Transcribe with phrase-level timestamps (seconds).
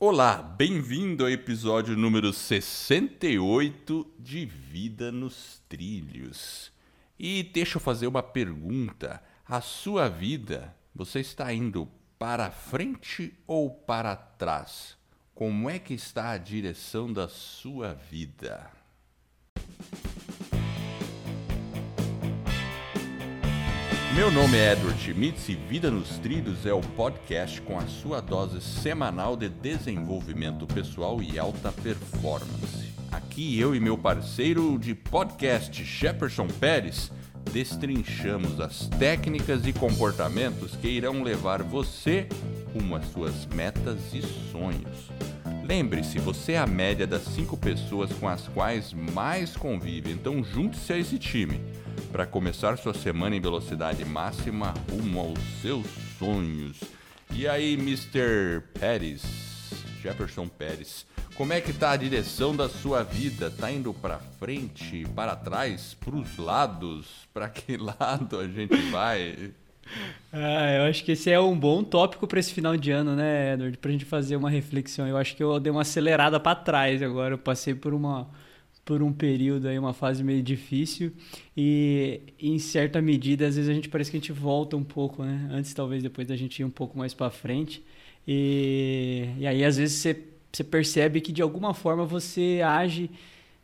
[0.00, 6.70] Olá, bem-vindo ao episódio número 68 de Vida nos Trilhos.
[7.18, 13.68] E deixa eu fazer uma pergunta: a sua vida, você está indo para frente ou
[13.68, 14.96] para trás?
[15.34, 18.70] Como é que está a direção da sua vida?
[24.18, 28.20] Meu nome é Edward Schmitz e Vida nos Trilhos é o podcast com a sua
[28.20, 32.92] dose semanal de desenvolvimento pessoal e alta performance.
[33.12, 37.12] Aqui eu e meu parceiro de podcast, Jefferson Pérez,
[37.52, 42.26] destrinchamos as técnicas e comportamentos que irão levar você
[42.74, 45.12] rumo às suas metas e sonhos.
[45.64, 50.92] Lembre-se, você é a média das cinco pessoas com as quais mais convive, então junte-se
[50.92, 51.60] a esse time
[52.12, 55.86] para começar sua semana em velocidade máxima rumo aos seus
[56.18, 56.80] sonhos.
[57.34, 58.62] E aí, Mr.
[58.78, 59.22] Pérez,
[60.02, 63.50] Jefferson Pérez, como é que tá a direção da sua vida?
[63.50, 67.28] Tá indo para frente, para trás, para os lados?
[67.32, 69.52] Para que lado a gente vai?
[70.32, 73.54] Ah, eu acho que esse é um bom tópico para esse final de ano, né,
[73.54, 73.78] Edward?
[73.78, 75.06] Para a gente fazer uma reflexão.
[75.06, 77.34] Eu acho que eu dei uma acelerada para trás agora.
[77.34, 78.28] Eu passei por uma
[78.88, 81.12] por um período aí, uma fase meio difícil
[81.54, 85.22] e em certa medida às vezes a gente parece que a gente volta um pouco,
[85.22, 85.46] né?
[85.52, 87.84] Antes talvez depois da gente ir um pouco mais para frente
[88.26, 93.10] e, e aí às vezes você, você percebe que de alguma forma você age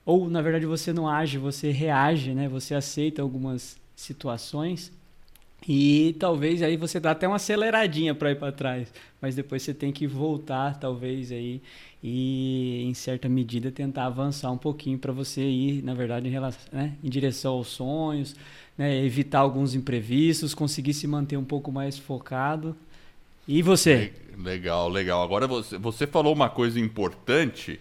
[0.05, 2.47] ou na verdade você não age, você reage, né?
[2.47, 4.93] Você aceita algumas situações
[5.67, 9.73] e talvez aí você dá até uma aceleradinha para ir para trás, mas depois você
[9.73, 11.63] tem que voltar talvez aí
[12.03, 16.61] e em certa medida tentar avançar um pouquinho para você ir, na verdade, em, relação,
[16.71, 18.37] né, em direção aos sonhos,
[18.77, 22.77] né, evitar alguns imprevistos, conseguir se manter um pouco mais focado.
[23.49, 24.13] E você?
[24.37, 25.23] Legal, legal.
[25.23, 27.81] Agora você, você falou uma coisa importante.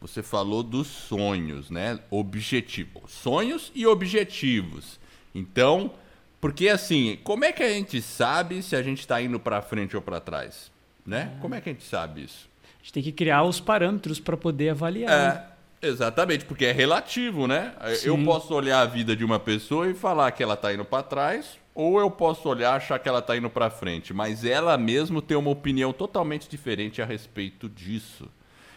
[0.00, 1.98] Você falou dos sonhos, né?
[2.10, 5.00] Objetivo, sonhos e objetivos.
[5.34, 5.90] Então,
[6.44, 9.96] porque assim, como é que a gente sabe se a gente está indo para frente
[9.96, 10.70] ou para trás,
[11.06, 11.32] né?
[11.40, 12.50] Como é que a gente sabe isso?
[12.62, 15.56] A gente tem que criar os parâmetros para poder avaliar.
[15.80, 17.72] É, exatamente, porque é relativo, né?
[17.96, 18.08] Sim.
[18.08, 21.02] Eu posso olhar a vida de uma pessoa e falar que ela está indo para
[21.02, 24.76] trás, ou eu posso olhar e achar que ela está indo para frente, mas ela
[24.76, 28.28] mesmo tem uma opinião totalmente diferente a respeito disso.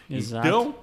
[0.08, 0.46] Exato.
[0.48, 0.74] Então,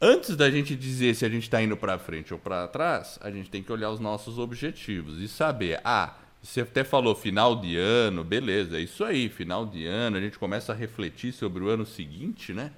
[0.00, 3.30] antes da gente dizer se a gente está indo para frente ou para trás, a
[3.30, 7.76] gente tem que olhar os nossos objetivos e saber, ah, você até falou final de
[7.76, 11.68] ano, beleza, é isso aí, final de ano, a gente começa a refletir sobre o
[11.68, 12.72] ano seguinte, né?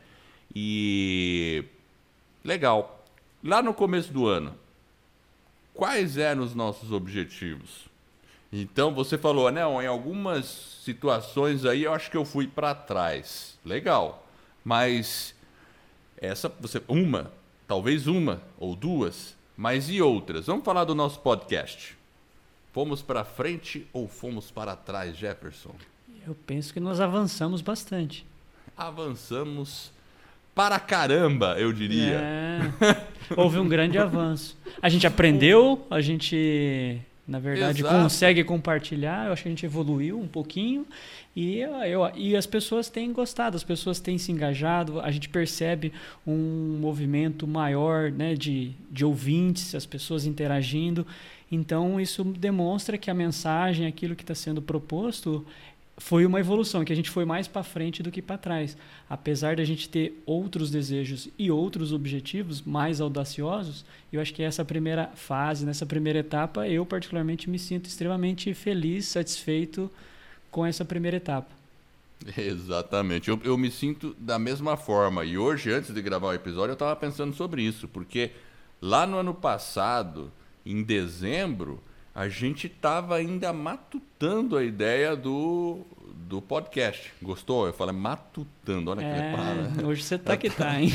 [0.54, 1.64] E
[2.44, 3.04] legal.
[3.42, 4.54] Lá no começo do ano,
[5.72, 7.90] quais eram os nossos objetivos?
[8.52, 10.44] Então você falou, não, em algumas
[10.84, 13.58] situações aí eu acho que eu fui para trás.
[13.64, 14.26] Legal.
[14.64, 15.34] Mas
[16.22, 17.32] essa você uma,
[17.66, 20.46] talvez uma ou duas, mas e outras?
[20.46, 21.98] Vamos falar do nosso podcast.
[22.72, 25.74] Fomos para frente ou fomos para trás, Jefferson?
[26.24, 28.24] Eu penso que nós avançamos bastante.
[28.76, 29.90] Avançamos
[30.54, 32.20] para caramba, eu diria.
[32.20, 32.60] É,
[33.36, 34.56] houve um grande avanço.
[34.80, 38.02] A gente aprendeu, a gente, na verdade, Exato.
[38.02, 39.26] consegue compartilhar.
[39.26, 40.84] Eu acho que a gente evoluiu um pouquinho
[41.36, 45.00] e, eu, e as pessoas têm gostado, as pessoas têm se engajado.
[45.00, 45.92] A gente percebe
[46.26, 51.06] um movimento maior né, de, de ouvintes, as pessoas interagindo.
[51.50, 55.46] Então, isso demonstra que a mensagem, aquilo que está sendo proposto,
[55.98, 58.76] foi uma evolução, que a gente foi mais para frente do que para trás.
[59.08, 64.42] Apesar de a gente ter outros desejos e outros objetivos mais audaciosos, eu acho que
[64.42, 69.90] essa primeira fase, nessa primeira etapa, eu particularmente me sinto extremamente feliz, satisfeito
[70.50, 71.50] com essa primeira etapa.
[72.36, 73.28] Exatamente.
[73.28, 75.24] Eu, eu me sinto da mesma forma.
[75.24, 78.30] E hoje, antes de gravar o episódio, eu estava pensando sobre isso, porque
[78.80, 80.32] lá no ano passado
[80.64, 81.82] em dezembro,
[82.14, 85.80] a gente estava ainda matutando a ideia do,
[86.14, 87.12] do podcast.
[87.22, 87.66] Gostou?
[87.66, 89.88] Eu falei matutando, olha é, que legal.
[89.88, 90.92] Hoje você tá que tá, hein?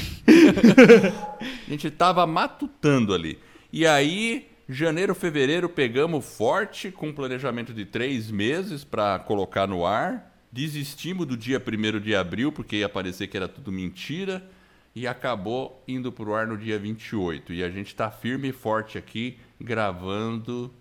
[1.39, 3.39] a gente estava matutando ali.
[3.73, 10.35] E aí, janeiro, fevereiro, pegamos forte, com planejamento de três meses para colocar no ar.
[10.51, 14.47] Desistimos do dia 1 de abril, porque ia parecer que era tudo mentira.
[14.95, 17.53] E acabou indo para o ar no dia 28.
[17.53, 20.73] E a gente está firme e forte aqui gravando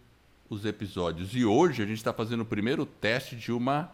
[0.48, 1.34] os episódios.
[1.34, 3.92] E hoje a gente está fazendo o primeiro teste de uma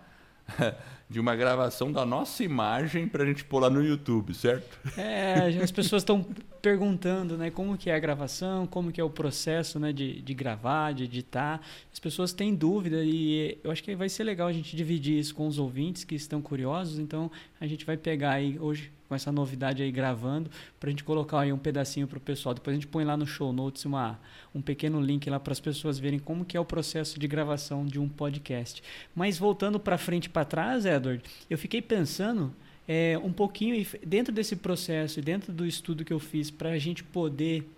[1.09, 4.79] de uma gravação da nossa imagem para a gente pôr lá no YouTube, certo?
[4.99, 6.27] É, as pessoas estão
[6.63, 10.35] perguntando, né, como que é a gravação, como que é o processo, né, de, de
[10.35, 11.61] gravar, de editar.
[11.93, 15.35] As pessoas têm dúvida e eu acho que vai ser legal a gente dividir isso
[15.35, 16.99] com os ouvintes que estão curiosos.
[16.99, 20.51] Então a gente vai pegar aí hoje com essa novidade aí gravando,
[20.81, 22.55] para a gente colocar aí um pedacinho para o pessoal.
[22.55, 24.19] Depois a gente põe lá no show notes uma,
[24.55, 27.85] um pequeno link lá para as pessoas verem como que é o processo de gravação
[27.85, 28.83] de um podcast.
[29.15, 32.55] Mas voltando para frente e para trás, Edward, eu fiquei pensando
[32.89, 36.79] é, um pouquinho dentro desse processo e dentro do estudo que eu fiz para a
[36.79, 37.71] gente poder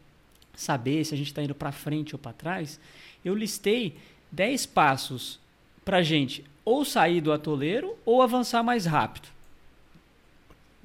[0.54, 2.78] saber se a gente está indo para frente ou para trás,
[3.24, 3.96] eu listei
[4.30, 5.40] 10 passos
[5.84, 9.33] para gente ou sair do atoleiro ou avançar mais rápido.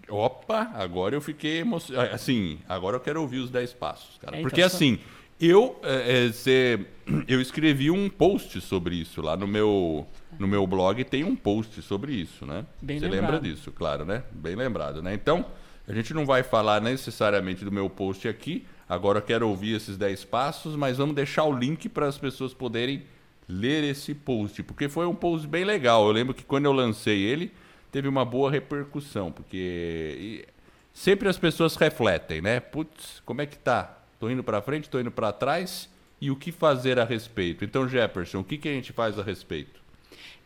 [0.09, 2.13] Opa, agora eu fiquei emocionado.
[2.13, 4.37] Assim, agora eu quero ouvir os 10 passos, cara.
[4.41, 4.99] Porque assim,
[5.39, 6.79] eu, é, cê,
[7.27, 10.05] eu escrevi um post sobre isso lá no meu,
[10.37, 12.65] no meu blog, tem um post sobre isso, né?
[12.81, 14.23] Você lembra disso, claro, né?
[14.31, 15.13] Bem lembrado, né?
[15.13, 15.45] Então,
[15.87, 18.65] a gente não vai falar necessariamente do meu post aqui.
[18.87, 22.53] Agora eu quero ouvir esses 10 passos, mas vamos deixar o link para as pessoas
[22.53, 23.03] poderem
[23.47, 26.05] ler esse post, porque foi um post bem legal.
[26.05, 27.51] Eu lembro que quando eu lancei ele,
[27.91, 30.45] teve uma boa repercussão, porque
[30.93, 32.59] sempre as pessoas refletem, né?
[32.59, 33.97] Putz, como é que tá?
[34.19, 35.89] Tô indo para frente, tô indo para trás
[36.21, 37.63] e o que fazer a respeito?
[37.63, 39.79] Então, Jefferson, o que, que a gente faz a respeito?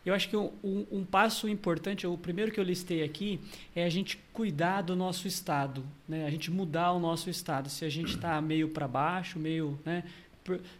[0.04, 3.40] Eu acho que um, um, um, passo importante, o primeiro que eu listei aqui,
[3.74, 6.26] é a gente cuidar do nosso estado, né?
[6.26, 7.70] a gente mudar o nosso estado.
[7.70, 9.78] Se a gente está meio para baixo, meio.
[9.84, 10.04] Né?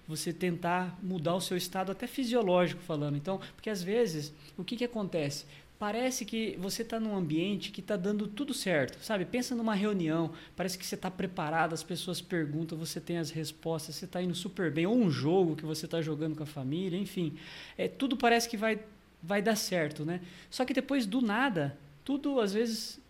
[0.06, 3.16] Você tentar mudar o seu estado, até fisiológico falando.
[3.16, 5.46] Então, porque às vezes, o que, que acontece?
[5.78, 9.24] Parece que você está num ambiente que está dando tudo certo, sabe?
[9.24, 13.96] Pensa numa reunião, parece que você está preparado, as pessoas perguntam, você tem as respostas,
[13.96, 16.98] você está indo super bem, ou um jogo que você está jogando com a família,
[16.98, 17.36] enfim,
[17.76, 18.80] é tudo parece que vai
[19.26, 20.20] vai dar certo, né?
[20.50, 23.00] Só que depois do nada, tudo às vezes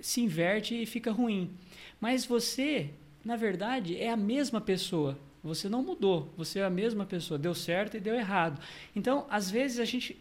[0.00, 1.50] se inverte e fica ruim.
[2.00, 2.90] Mas você,
[3.24, 5.18] na verdade, é a mesma pessoa.
[5.42, 8.60] Você não mudou, você é a mesma pessoa, deu certo e deu errado.
[8.94, 10.16] Então, às vezes a gente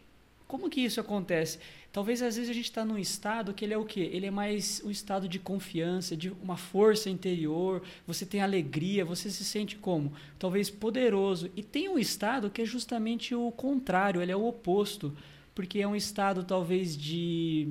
[0.49, 1.59] como que isso acontece?
[1.93, 4.09] Talvez às vezes a gente está num estado que ele é o quê?
[4.11, 9.29] Ele é mais um estado de confiança, de uma força interior, você tem alegria, você
[9.29, 10.11] se sente como?
[10.39, 11.51] Talvez poderoso.
[11.55, 15.15] E tem um estado que é justamente o contrário, ele é o oposto,
[15.53, 17.67] porque é um estado talvez de,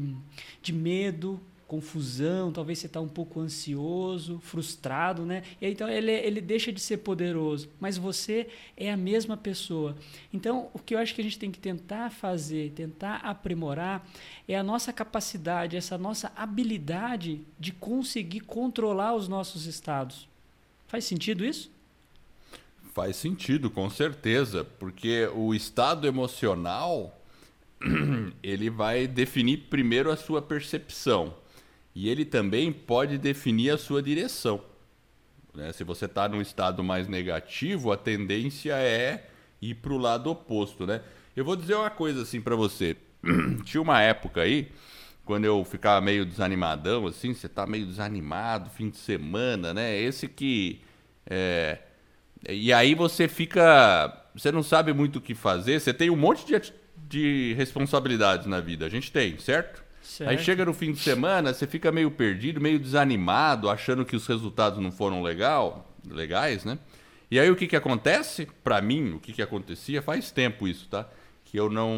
[0.63, 5.43] de medo, confusão, talvez você está um pouco ansioso, frustrado, né?
[5.61, 9.94] E então ele, ele deixa de ser poderoso, mas você é a mesma pessoa.
[10.32, 14.09] Então, o que eu acho que a gente tem que tentar fazer, tentar aprimorar,
[14.49, 20.26] é a nossa capacidade, essa nossa habilidade de conseguir controlar os nossos estados.
[20.87, 21.70] Faz sentido isso?
[22.94, 27.20] Faz sentido, com certeza, porque o estado emocional
[28.43, 31.35] ele vai definir primeiro a sua percepção.
[31.99, 34.62] E ele também pode definir a sua direção.
[35.53, 35.73] Né?
[35.73, 39.29] Se você está num estado mais negativo, a tendência é
[39.61, 40.87] ir para o lado oposto.
[40.87, 41.03] Né?
[41.35, 42.97] Eu vou dizer uma coisa assim para você.
[43.65, 44.71] Tinha uma época aí,
[45.25, 50.01] quando eu ficava meio desanimadão, assim, você está meio desanimado, fim de semana, né?
[50.01, 50.81] Esse que.
[51.27, 51.81] É...
[52.49, 54.25] E aí você fica.
[54.37, 56.73] Você não sabe muito o que fazer, você tem um monte de,
[57.09, 58.87] de responsabilidades na vida.
[58.87, 59.88] A gente tem, certo?
[60.08, 60.31] Certo.
[60.31, 64.26] Aí chega no fim de semana, você fica meio perdido, meio desanimado, achando que os
[64.26, 66.78] resultados não foram legal, legais, né?
[67.31, 68.49] E aí o que, que acontece?
[68.64, 71.06] Para mim, o que, que acontecia faz tempo isso, tá?
[71.44, 71.94] Que eu não,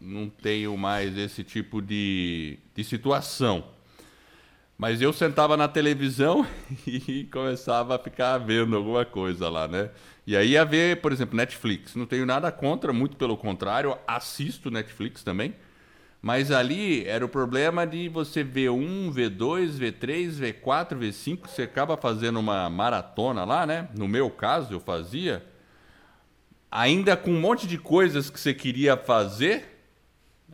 [0.00, 3.64] não tenho mais esse tipo de, de situação.
[4.78, 6.46] Mas eu sentava na televisão
[6.86, 9.90] e começava a ficar vendo alguma coisa lá, né?
[10.24, 11.96] E aí ia ver, por exemplo, Netflix.
[11.96, 15.54] Não tenho nada contra, muito pelo contrário, assisto Netflix também.
[16.20, 21.96] Mas ali era o problema de você ver um, V2, V3, V4, V5, você acaba
[21.96, 23.88] fazendo uma maratona lá, né?
[23.96, 25.44] No meu caso, eu fazia.
[26.70, 29.78] Ainda com um monte de coisas que você queria fazer,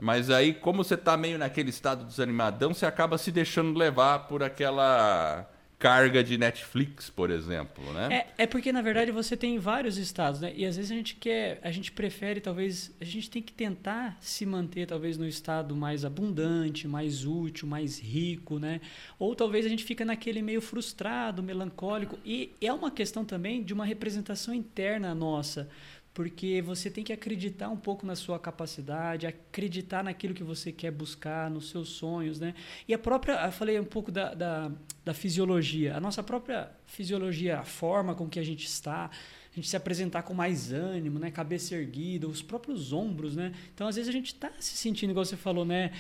[0.00, 4.42] mas aí, como você está meio naquele estado desanimadão, você acaba se deixando levar por
[4.42, 5.48] aquela
[5.84, 8.26] carga de Netflix, por exemplo, né?
[8.38, 10.50] É, é porque na verdade você tem vários estados, né?
[10.56, 14.16] E às vezes a gente quer, a gente prefere talvez, a gente tem que tentar
[14.18, 18.80] se manter talvez no estado mais abundante, mais útil, mais rico, né?
[19.18, 23.74] Ou talvez a gente fica naquele meio frustrado, melancólico e é uma questão também de
[23.74, 25.68] uma representação interna nossa
[26.14, 30.92] porque você tem que acreditar um pouco na sua capacidade, acreditar naquilo que você quer
[30.92, 32.54] buscar, nos seus sonhos, né?
[32.86, 34.70] E a própria, eu falei um pouco da, da,
[35.04, 39.68] da fisiologia, a nossa própria fisiologia, a forma com que a gente está, a gente
[39.68, 41.32] se apresentar com mais ânimo, né?
[41.32, 43.52] Cabeça erguida, os próprios ombros, né?
[43.74, 45.90] Então, às vezes a gente está se sentindo, igual você falou, né?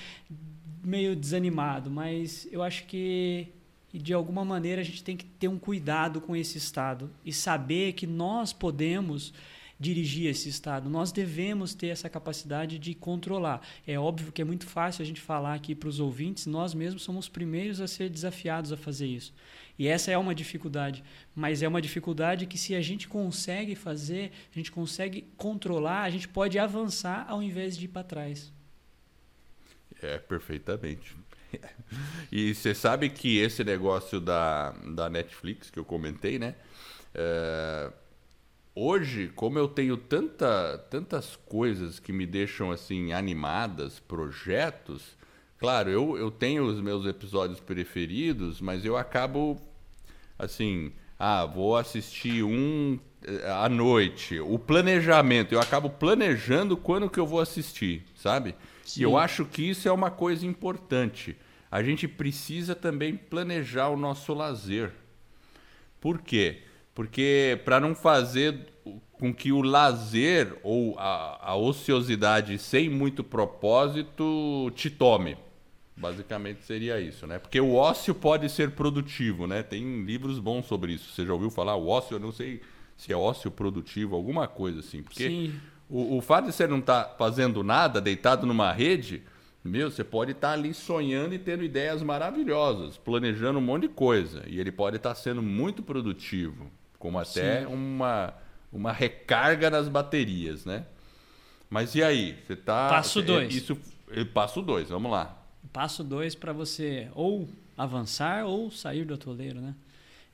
[0.84, 3.48] Meio desanimado, mas eu acho que
[3.92, 7.94] de alguma maneira a gente tem que ter um cuidado com esse estado e saber
[7.94, 9.32] que nós podemos
[9.78, 10.88] dirigir esse estado.
[10.88, 13.60] Nós devemos ter essa capacidade de controlar.
[13.86, 17.02] É óbvio que é muito fácil a gente falar aqui para os ouvintes, nós mesmos
[17.02, 19.34] somos os primeiros a ser desafiados a fazer isso.
[19.78, 21.02] E essa é uma dificuldade,
[21.34, 26.10] mas é uma dificuldade que se a gente consegue fazer, a gente consegue controlar, a
[26.10, 28.52] gente pode avançar ao invés de ir para trás.
[30.00, 31.16] É, perfeitamente.
[32.32, 36.56] E você sabe que esse negócio da, da Netflix que eu comentei, né?
[37.14, 37.92] É,
[38.74, 45.16] hoje, como eu tenho tanta, tantas coisas que me deixam assim animadas, projetos,
[45.58, 49.60] claro, eu, eu tenho os meus episódios preferidos, mas eu acabo
[50.38, 54.40] assim, ah, vou assistir um eh, à noite.
[54.40, 58.54] O planejamento, eu acabo planejando quando que eu vou assistir, sabe?
[58.84, 59.00] Sim.
[59.00, 61.36] E eu acho que isso é uma coisa importante.
[61.70, 64.92] A gente precisa também planejar o nosso lazer.
[66.00, 66.62] Por quê?
[66.94, 68.72] Porque para não fazer
[69.18, 75.36] com que o lazer ou a, a, ociosidade sem muito propósito te tome.
[75.96, 77.38] Basicamente seria isso, né?
[77.38, 79.62] Porque o ócio pode ser produtivo, né?
[79.62, 81.12] Tem livros bons sobre isso.
[81.12, 81.76] Você já ouviu falar?
[81.76, 82.60] O ócio, eu não sei
[82.96, 85.02] se é ócio produtivo, alguma coisa assim.
[85.02, 85.52] Porque
[85.88, 89.22] o, o, fato de você não estar tá fazendo nada, deitado numa rede,
[89.62, 93.88] meu, você pode estar tá ali sonhando e tendo ideias maravilhosas, planejando um monte de
[93.88, 94.42] coisa.
[94.48, 96.70] E ele pode estar tá sendo muito produtivo
[97.04, 98.32] como até uma,
[98.72, 100.86] uma recarga nas baterias, né?
[101.68, 102.34] Mas e aí?
[102.46, 102.88] Você tá.
[102.88, 103.52] Passo 2.
[103.52, 103.78] É, isso,
[104.32, 105.36] passo 2, vamos lá.
[105.70, 107.46] Passo 2 para você ou
[107.76, 109.74] avançar ou sair do atoleiro, né?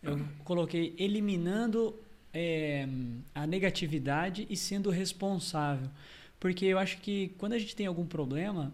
[0.01, 1.93] Eu coloquei eliminando
[2.33, 2.87] é,
[3.35, 5.91] a negatividade e sendo responsável.
[6.39, 8.73] Porque eu acho que quando a gente tem algum problema,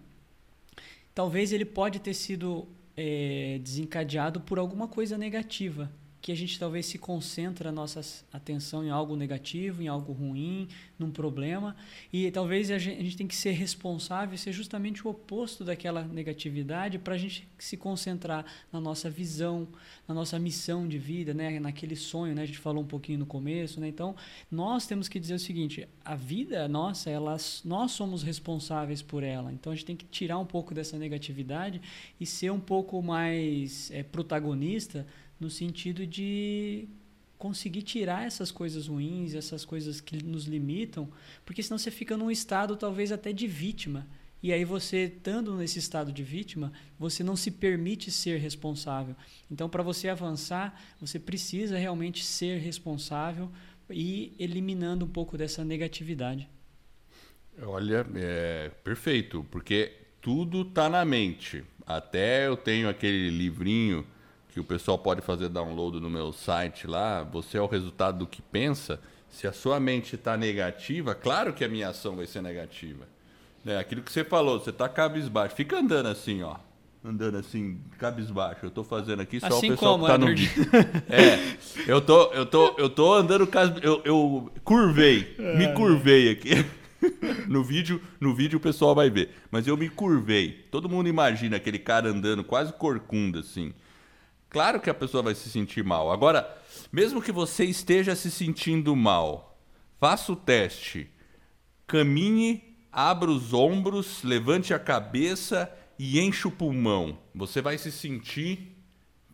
[1.14, 5.90] talvez ele pode ter sido é, desencadeado por alguma coisa negativa
[6.26, 8.00] que a gente talvez se concentra a nossa
[8.32, 10.66] atenção em algo negativo, em algo ruim,
[10.98, 11.76] num problema,
[12.12, 16.02] e talvez a gente, a gente tem que ser responsável, ser justamente o oposto daquela
[16.02, 19.68] negatividade para a gente se concentrar na nossa visão,
[20.08, 21.60] na nossa missão de vida, né?
[21.60, 22.42] naquele sonho, né?
[22.42, 23.86] a gente falou um pouquinho no começo, né?
[23.86, 24.16] então
[24.50, 29.52] nós temos que dizer o seguinte, a vida nossa, ela, nós somos responsáveis por ela,
[29.52, 31.80] então a gente tem que tirar um pouco dessa negatividade
[32.18, 35.06] e ser um pouco mais é, protagonista
[35.38, 36.88] no sentido de
[37.38, 41.08] conseguir tirar essas coisas ruins, essas coisas que nos limitam,
[41.44, 44.06] porque senão você fica num estado talvez até de vítima.
[44.42, 49.16] E aí você, estando nesse estado de vítima, você não se permite ser responsável.
[49.50, 53.50] Então, para você avançar, você precisa realmente ser responsável
[53.90, 56.48] e eliminando um pouco dessa negatividade.
[57.62, 61.64] Olha, é perfeito, porque tudo está na mente.
[61.86, 64.06] Até eu tenho aquele livrinho
[64.56, 68.26] que o pessoal pode fazer download no meu site lá, você é o resultado do
[68.26, 68.98] que pensa.
[69.28, 73.06] Se a sua mente está negativa, claro que a minha ação vai ser negativa.
[73.66, 75.54] É, aquilo que você falou, você está cabisbaixo.
[75.54, 76.56] Fica andando assim, ó.
[77.04, 78.60] Andando assim, cabisbaixo.
[78.64, 80.66] Eu estou fazendo aqui só assim o pessoal como, que tá no vídeo.
[81.10, 83.46] É, eu tô, eu tô, eu tô andando,
[83.82, 85.72] eu, eu curvei, me é.
[85.74, 86.64] curvei aqui.
[87.46, 89.30] No vídeo, no vídeo o pessoal vai ver.
[89.50, 90.66] Mas eu me curvei.
[90.70, 93.72] Todo mundo imagina aquele cara andando quase corcunda assim.
[94.48, 96.10] Claro que a pessoa vai se sentir mal.
[96.10, 96.48] Agora,
[96.92, 99.58] mesmo que você esteja se sentindo mal,
[100.00, 101.10] faça o teste.
[101.86, 107.18] Caminhe, abra os ombros, levante a cabeça e enche o pulmão.
[107.34, 108.76] Você vai se sentir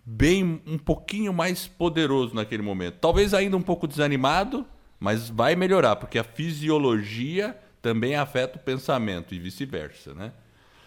[0.05, 2.99] bem um pouquinho mais poderoso naquele momento.
[3.01, 4.67] Talvez ainda um pouco desanimado,
[4.99, 10.33] mas vai melhorar, porque a fisiologia também afeta o pensamento e vice-versa, né?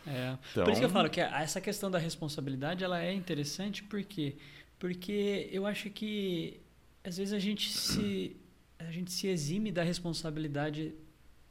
[0.08, 0.38] É.
[0.52, 0.64] Então...
[0.64, 4.36] Por isso que eu então falo que essa questão da responsabilidade ela é interessante porque
[4.78, 6.60] porque eu acho que
[7.04, 8.36] às vezes a gente se
[8.78, 10.94] a gente se exime da responsabilidade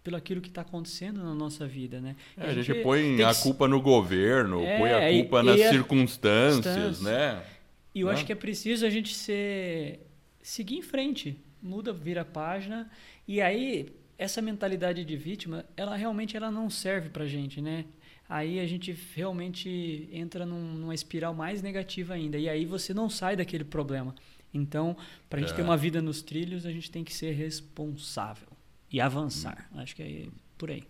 [0.03, 2.15] pelo aquilo que está acontecendo na nossa vida, né?
[2.37, 5.43] É, a, gente, a gente põe a culpa no governo, é, põe a culpa e,
[5.43, 7.43] nas e circunstâncias, né?
[7.95, 10.07] E eu acho que é preciso a gente ser,
[10.43, 12.91] seguir em frente, muda, vira a página
[13.27, 17.85] e aí essa mentalidade de vítima, ela realmente ela não serve para gente, né?
[18.29, 22.39] Aí a gente realmente entra num, numa espiral mais negativa ainda.
[22.39, 24.15] E aí você não sai daquele problema.
[24.53, 24.97] Então,
[25.29, 25.57] para a gente é.
[25.57, 28.49] ter uma vida nos trilhos, a gente tem que ser responsável
[28.91, 29.69] e avançar.
[29.75, 29.81] Hum.
[29.81, 30.27] Acho que é
[30.57, 30.85] por aí.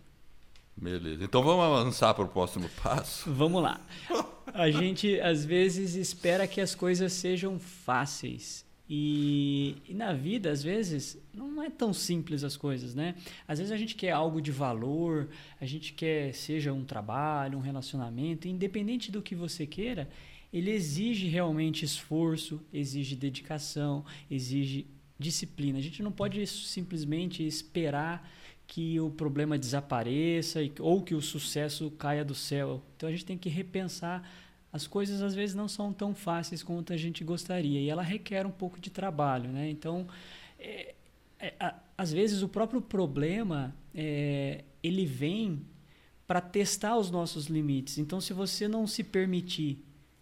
[0.76, 1.24] Beleza.
[1.24, 3.32] Então vamos avançar para o próximo passo?
[3.32, 3.80] Vamos lá.
[4.52, 10.62] A gente às vezes espera que as coisas sejam fáceis E, e, na vida, às
[10.62, 13.14] vezes, não é tão simples as coisas, né?
[13.48, 17.62] Às vezes a gente quer algo de valor, a gente quer, seja um trabalho, um
[17.62, 20.08] relacionamento, independente do que você queira,
[20.52, 24.86] ele exige realmente esforço, exige dedicação, exige
[25.18, 25.78] disciplina.
[25.78, 28.30] A gente não pode simplesmente esperar
[28.66, 32.82] que o problema desapareça ou que o sucesso caia do céu.
[32.96, 34.28] Então a gente tem que repensar
[34.74, 38.44] as coisas às vezes não são tão fáceis quanto a gente gostaria e ela requer
[38.44, 39.70] um pouco de trabalho, né?
[39.70, 40.04] Então,
[40.58, 40.96] é,
[41.38, 45.64] é, a, às vezes o próprio problema é, ele vem
[46.26, 47.98] para testar os nossos limites.
[47.98, 49.78] Então, se você não se permitir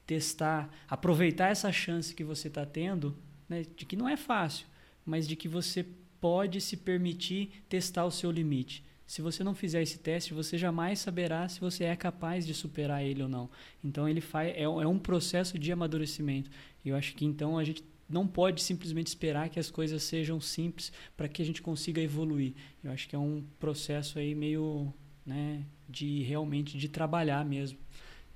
[0.06, 3.16] testar, aproveitar essa chance que você está tendo,
[3.48, 4.66] né, de que não é fácil,
[5.02, 5.86] mas de que você
[6.20, 8.84] pode se permitir testar o seu limite.
[9.06, 13.04] Se você não fizer esse teste, você jamais saberá se você é capaz de superar
[13.04, 13.50] ele ou não.
[13.82, 16.50] Então ele faz é, é um processo de amadurecimento.
[16.84, 20.40] E eu acho que então a gente não pode simplesmente esperar que as coisas sejam
[20.40, 22.54] simples para que a gente consiga evoluir.
[22.84, 24.92] Eu acho que é um processo aí meio,
[25.24, 27.78] né, de realmente de trabalhar mesmo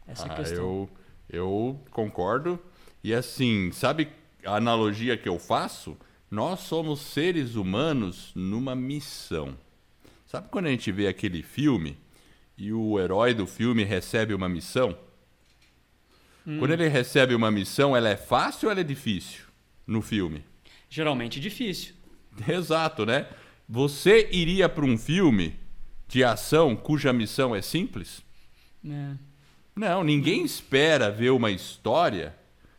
[0.06, 0.58] essa ah, questão.
[0.58, 0.90] Eu,
[1.28, 2.58] eu concordo.
[3.04, 4.08] E assim, sabe
[4.44, 5.96] a analogia que eu faço?
[6.30, 9.56] Nós somos seres humanos numa missão.
[10.26, 11.97] Sabe quando a gente vê aquele filme
[12.59, 14.97] e o herói do filme recebe uma missão?
[16.47, 16.59] Hum.
[16.59, 19.45] Quando ele recebe uma missão, ela é fácil ou ela é difícil
[19.87, 20.45] no filme?
[20.90, 21.95] Geralmente difícil.
[22.49, 23.28] Exato, né?
[23.68, 25.59] Você iria para um filme
[26.09, 28.23] de ação cuja missão é simples?
[28.85, 29.14] É.
[29.75, 32.35] Não, ninguém espera ver uma história,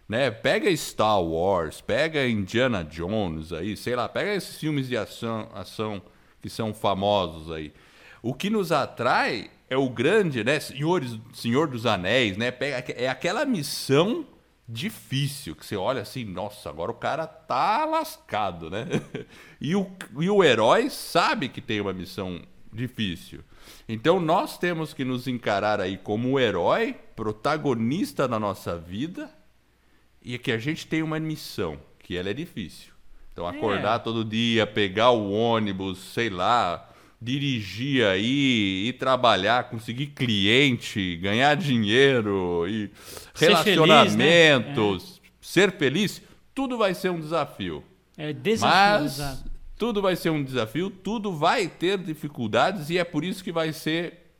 [0.07, 0.31] né?
[0.31, 6.01] Pega Star Wars, pega Indiana Jones aí, sei lá, pega esses filmes de ação, ação
[6.41, 7.73] que são famosos aí.
[8.21, 10.59] O que nos atrai é o grande, né?
[10.59, 12.53] Senhores, Senhor dos Anéis, né?
[12.95, 14.25] É aquela missão
[14.67, 18.85] difícil que você olha assim, nossa, agora o cara tá lascado, né?
[19.59, 19.89] E o,
[20.19, 22.39] e o herói sabe que tem uma missão
[22.71, 23.43] difícil.
[23.89, 29.33] Então nós temos que nos encarar aí como o herói, protagonista da nossa vida,
[30.21, 32.93] e que a gente tem uma missão, que ela é difícil.
[33.37, 33.99] Então, acordar é.
[33.99, 36.89] todo dia, pegar o ônibus, sei lá,
[37.21, 42.89] dirigir aí, ir trabalhar, conseguir cliente, ganhar dinheiro e
[43.35, 45.27] ser relacionamentos, feliz, né?
[45.29, 45.37] é.
[45.39, 46.19] ser feliz,
[46.55, 47.83] tudo vai ser um desafio.
[48.17, 49.03] É desafio.
[49.03, 49.45] Mas
[49.77, 53.71] tudo vai ser um desafio, tudo vai ter dificuldades e é por isso que vai
[53.71, 54.31] ser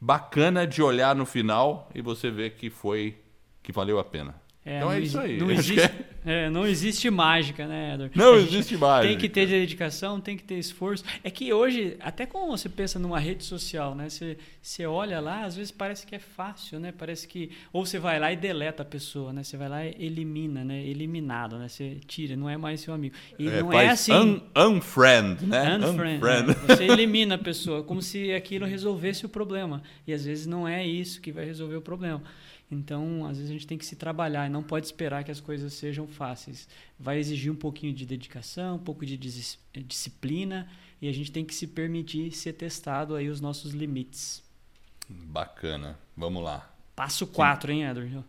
[0.00, 3.16] bacana de olhar no final e você ver que foi
[3.64, 4.40] que valeu a pena.
[4.68, 5.38] É, então é isso aí.
[5.38, 6.08] Não existe, é...
[6.26, 8.18] É, não existe mágica, né, Edward?
[8.18, 9.08] Não existe mágica.
[9.08, 11.02] Tem que ter dedicação, tem que ter esforço.
[11.24, 14.10] É que hoje, até quando você pensa numa rede social, né?
[14.10, 16.92] Você, você olha lá, às vezes parece que é fácil, né?
[16.92, 17.52] Parece que.
[17.72, 19.42] Ou você vai lá e deleta a pessoa, né?
[19.42, 20.84] Você vai lá e elimina, né?
[20.84, 21.66] Eliminado, né?
[21.66, 23.14] Você tira, não é mais seu amigo.
[23.38, 24.12] E é, não é assim.
[24.12, 25.78] Un, unfriend, né?
[25.78, 26.16] Unfriend.
[26.18, 26.46] unfriend.
[26.48, 26.54] Né?
[26.66, 29.82] Você elimina a pessoa, como se aquilo resolvesse o problema.
[30.06, 32.22] E às vezes não é isso que vai resolver o problema.
[32.70, 35.40] Então, às vezes a gente tem que se trabalhar e não pode esperar que as
[35.40, 36.68] coisas sejam fáceis.
[36.98, 39.16] Vai exigir um pouquinho de dedicação, um pouco de
[39.86, 40.68] disciplina
[41.00, 44.42] e a gente tem que se permitir ser testado aí os nossos limites.
[45.08, 45.98] Bacana.
[46.16, 46.70] Vamos lá.
[46.94, 48.24] Passo 4, hein, Edward?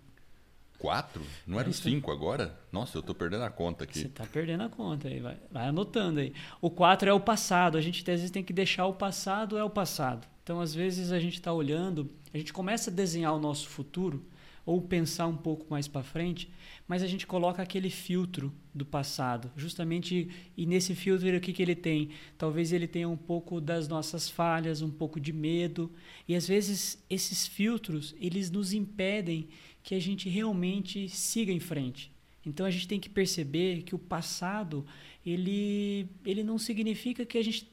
[0.79, 1.21] Quatro?
[1.45, 2.57] Não eram cinco agora?
[2.71, 3.99] Nossa, eu estou perdendo a conta aqui.
[3.99, 6.33] Você está perdendo a conta aí, vai, vai anotando aí.
[6.61, 7.77] O quatro é o passado.
[7.77, 10.25] A gente às vezes tem que deixar o passado é o passado.
[10.49, 14.25] Então, às vezes a gente está olhando, a gente começa a desenhar o nosso futuro
[14.65, 16.49] ou pensar um pouco mais para frente,
[16.87, 21.61] mas a gente coloca aquele filtro do passado, justamente e nesse filtro o que, que
[21.61, 22.09] ele tem?
[22.35, 25.91] Talvez ele tenha um pouco das nossas falhas, um pouco de medo,
[26.27, 29.49] e às vezes esses filtros eles nos impedem
[29.83, 32.11] que a gente realmente siga em frente.
[32.43, 34.83] Então a gente tem que perceber que o passado
[35.23, 37.67] ele, ele não significa que a gente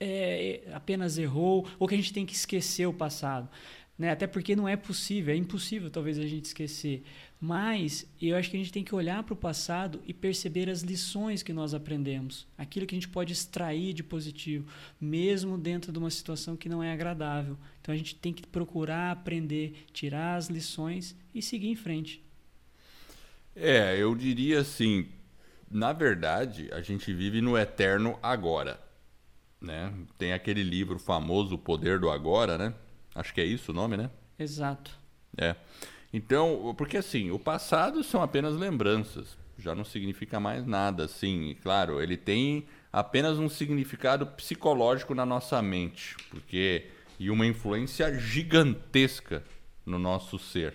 [0.00, 3.48] é, apenas errou ou que a gente tem que esquecer o passado.
[3.98, 4.10] Né?
[4.10, 7.02] Até porque não é possível, é impossível talvez a gente esquecer.
[7.40, 10.82] Mas eu acho que a gente tem que olhar para o passado e perceber as
[10.82, 14.66] lições que nós aprendemos, aquilo que a gente pode extrair de positivo,
[15.00, 17.56] mesmo dentro de uma situação que não é agradável.
[17.80, 22.22] Então a gente tem que procurar aprender, tirar as lições e seguir em frente.
[23.54, 25.08] É, eu diria assim,
[25.70, 28.78] na verdade, a gente vive no eterno agora,
[29.60, 29.92] né?
[30.18, 32.74] Tem aquele livro famoso O Poder do Agora, né?
[33.14, 34.10] Acho que é isso o nome, né?
[34.38, 34.90] Exato.
[35.36, 35.56] É.
[36.12, 41.56] Então, porque assim, o passado são apenas lembranças, já não significa mais nada, assim.
[41.62, 46.86] Claro, ele tem apenas um significado psicológico na nossa mente, porque
[47.18, 49.42] e uma influência gigantesca
[49.84, 50.74] no nosso ser.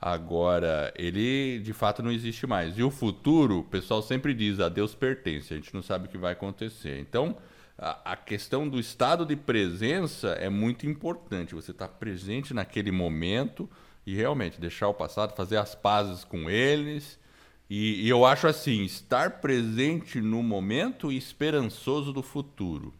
[0.00, 2.76] Agora, ele de fato não existe mais.
[2.78, 6.08] E o futuro, o pessoal sempre diz, a Deus pertence, a gente não sabe o
[6.08, 6.98] que vai acontecer.
[7.00, 7.36] Então,
[7.78, 11.54] a, questão do estado de presença é muito importante.
[11.54, 13.68] Você está presente naquele momento
[14.06, 17.18] e realmente deixar o passado, fazer as pazes com eles.
[17.68, 22.94] E, e eu acho assim, estar presente no momento e esperançoso do futuro.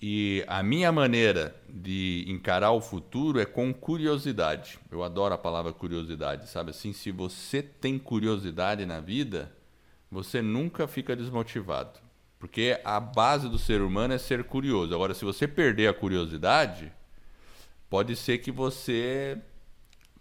[0.00, 4.78] E a minha maneira de encarar o futuro é com curiosidade.
[4.90, 6.94] Eu adoro a palavra curiosidade, sabe assim?
[6.94, 9.54] Se você tem curiosidade na vida,
[10.10, 12.00] você nunca fica desmotivado.
[12.40, 14.94] Porque a base do ser humano é ser curioso.
[14.94, 16.90] Agora, se você perder a curiosidade,
[17.88, 19.38] pode ser que você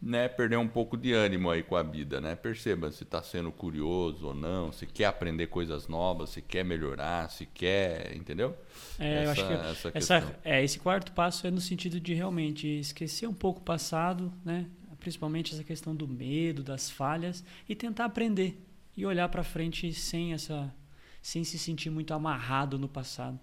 [0.01, 2.35] né, perder um pouco de ânimo aí com a vida, né?
[2.35, 7.29] Perceba se está sendo curioso ou não, se quer aprender coisas novas, se quer melhorar,
[7.29, 8.55] se quer, entendeu?
[8.97, 12.13] É, essa, eu acho que essa, essa é, esse quarto passo é no sentido de
[12.13, 14.65] realmente esquecer um pouco o passado, né?
[14.99, 18.61] Principalmente essa questão do medo, das falhas e tentar aprender
[18.95, 20.73] e olhar para frente sem essa,
[21.21, 23.39] sem se sentir muito amarrado no passado.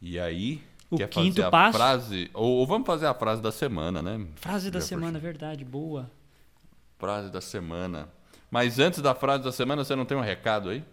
[0.00, 1.78] E aí o Quer quinto fazer passo.
[1.78, 4.26] frase, ou, ou, vamos fazer a frase da semana, né?
[4.36, 6.10] Frase da semana, verdade, boa.
[6.98, 8.08] Frase da semana.
[8.50, 10.84] Mas antes da frase da semana, você não tem um recado aí?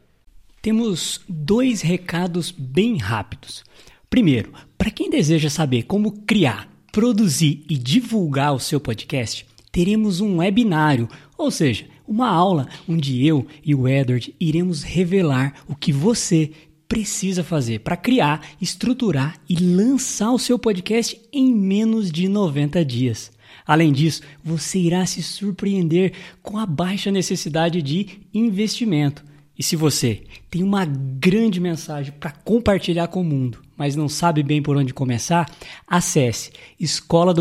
[0.62, 3.64] Temos dois recados bem rápidos.
[4.10, 10.38] Primeiro, para quem deseja saber como criar, produzir e divulgar o seu podcast, teremos um
[10.38, 16.52] webinário, ou seja, uma aula onde eu e o Edward iremos revelar o que você
[16.88, 23.32] precisa fazer para criar, estruturar e lançar o seu podcast em menos de 90 dias.
[23.66, 29.24] Além disso, você irá se surpreender com a baixa necessidade de investimento.
[29.58, 34.44] E se você tem uma grande mensagem para compartilhar com o mundo, mas não sabe
[34.44, 35.50] bem por onde começar,
[35.88, 37.34] acesse escola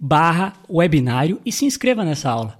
[0.00, 2.58] barra webinário e se inscreva nessa aula.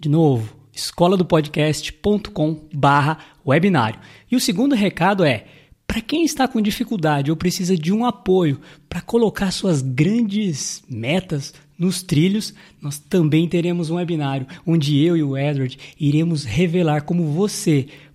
[0.00, 3.98] De novo, escola do podcast.com barra webinário.
[4.30, 5.46] E o segundo recado é,
[5.86, 11.52] para quem está com dificuldade ou precisa de um apoio para colocar suas grandes metas
[11.76, 17.24] nos trilhos, nós também teremos um webinário onde eu e o Edward iremos revelar como
[17.32, 17.88] você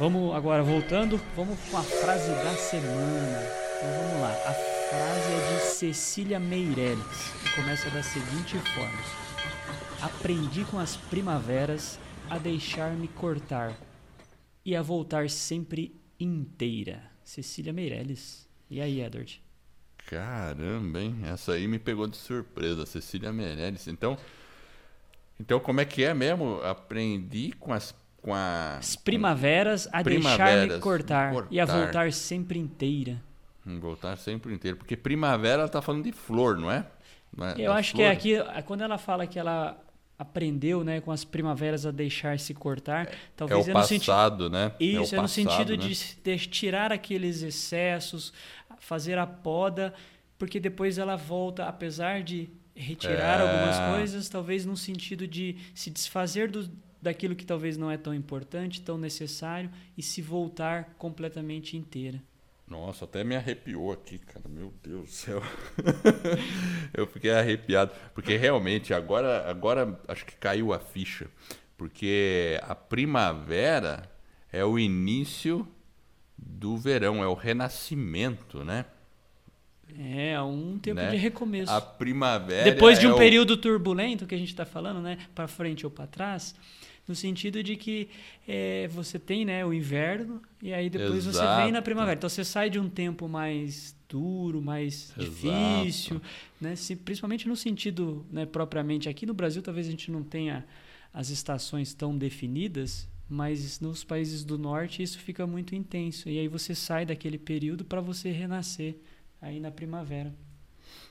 [0.00, 3.38] Vamos agora voltando, vamos com a frase da semana.
[3.76, 4.32] Então vamos lá.
[4.46, 8.98] A frase é de Cecília Meirelles e começa da seguinte forma:
[10.00, 11.98] Aprendi com as primaveras
[12.30, 13.76] a deixar-me cortar
[14.64, 17.02] e a voltar sempre inteira.
[17.22, 18.48] Cecília Meirelles.
[18.70, 19.42] E aí, Edward?
[19.98, 21.16] Caramba, hein?
[21.24, 23.86] Essa aí me pegou de surpresa, Cecília Meirelles.
[23.86, 24.16] Então,
[25.38, 26.58] então como é que é mesmo?
[26.62, 32.58] Aprendi com as com a, As primaveras a deixar-me cortar, cortar, e a voltar sempre
[32.58, 33.22] inteira.
[33.66, 34.76] Hum, voltar sempre inteira.
[34.76, 36.86] Porque primavera ela tá falando de flor, não é?
[37.36, 38.18] Não é Eu acho flores.
[38.22, 39.80] que é aqui, quando ela fala que ela
[40.18, 44.52] aprendeu né, com as primaveras a deixar-se cortar, é, talvez é o é passado, senti...
[44.52, 44.72] né?
[44.78, 45.88] Isso, é, é passado, no sentido né?
[45.88, 48.32] de, de tirar aqueles excessos,
[48.78, 49.94] fazer a poda,
[50.38, 53.42] porque depois ela volta, apesar de retirar é...
[53.42, 56.70] algumas coisas, talvez no sentido de se desfazer do,
[57.00, 62.22] daquilo que talvez não é tão importante, tão necessário e se voltar completamente inteira.
[62.70, 64.48] Nossa, até me arrepiou aqui, cara.
[64.48, 65.42] Meu Deus do céu.
[66.94, 67.90] eu fiquei arrepiado.
[68.14, 71.26] Porque realmente, agora, agora acho que caiu a ficha.
[71.76, 74.08] Porque a primavera
[74.52, 75.66] é o início
[76.38, 78.84] do verão, é o renascimento, né?
[79.98, 81.10] É, um tempo né?
[81.10, 81.72] de recomeço.
[81.72, 82.64] A primavera.
[82.64, 85.18] Depois de um é período turbulento que a gente está falando, né?
[85.34, 86.54] Para frente ou para trás,
[87.10, 88.08] no sentido de que
[88.46, 91.56] é, você tem né, o inverno e aí depois Exato.
[91.56, 92.16] você vem na primavera.
[92.16, 95.24] Então você sai de um tempo mais duro, mais Exato.
[95.28, 96.22] difícil,
[96.60, 96.76] né?
[96.76, 100.64] Se, principalmente no sentido né, propriamente aqui no Brasil, talvez a gente não tenha
[101.12, 106.46] as estações tão definidas, mas nos países do norte isso fica muito intenso e aí
[106.46, 108.96] você sai daquele período para você renascer
[109.42, 110.32] aí na primavera.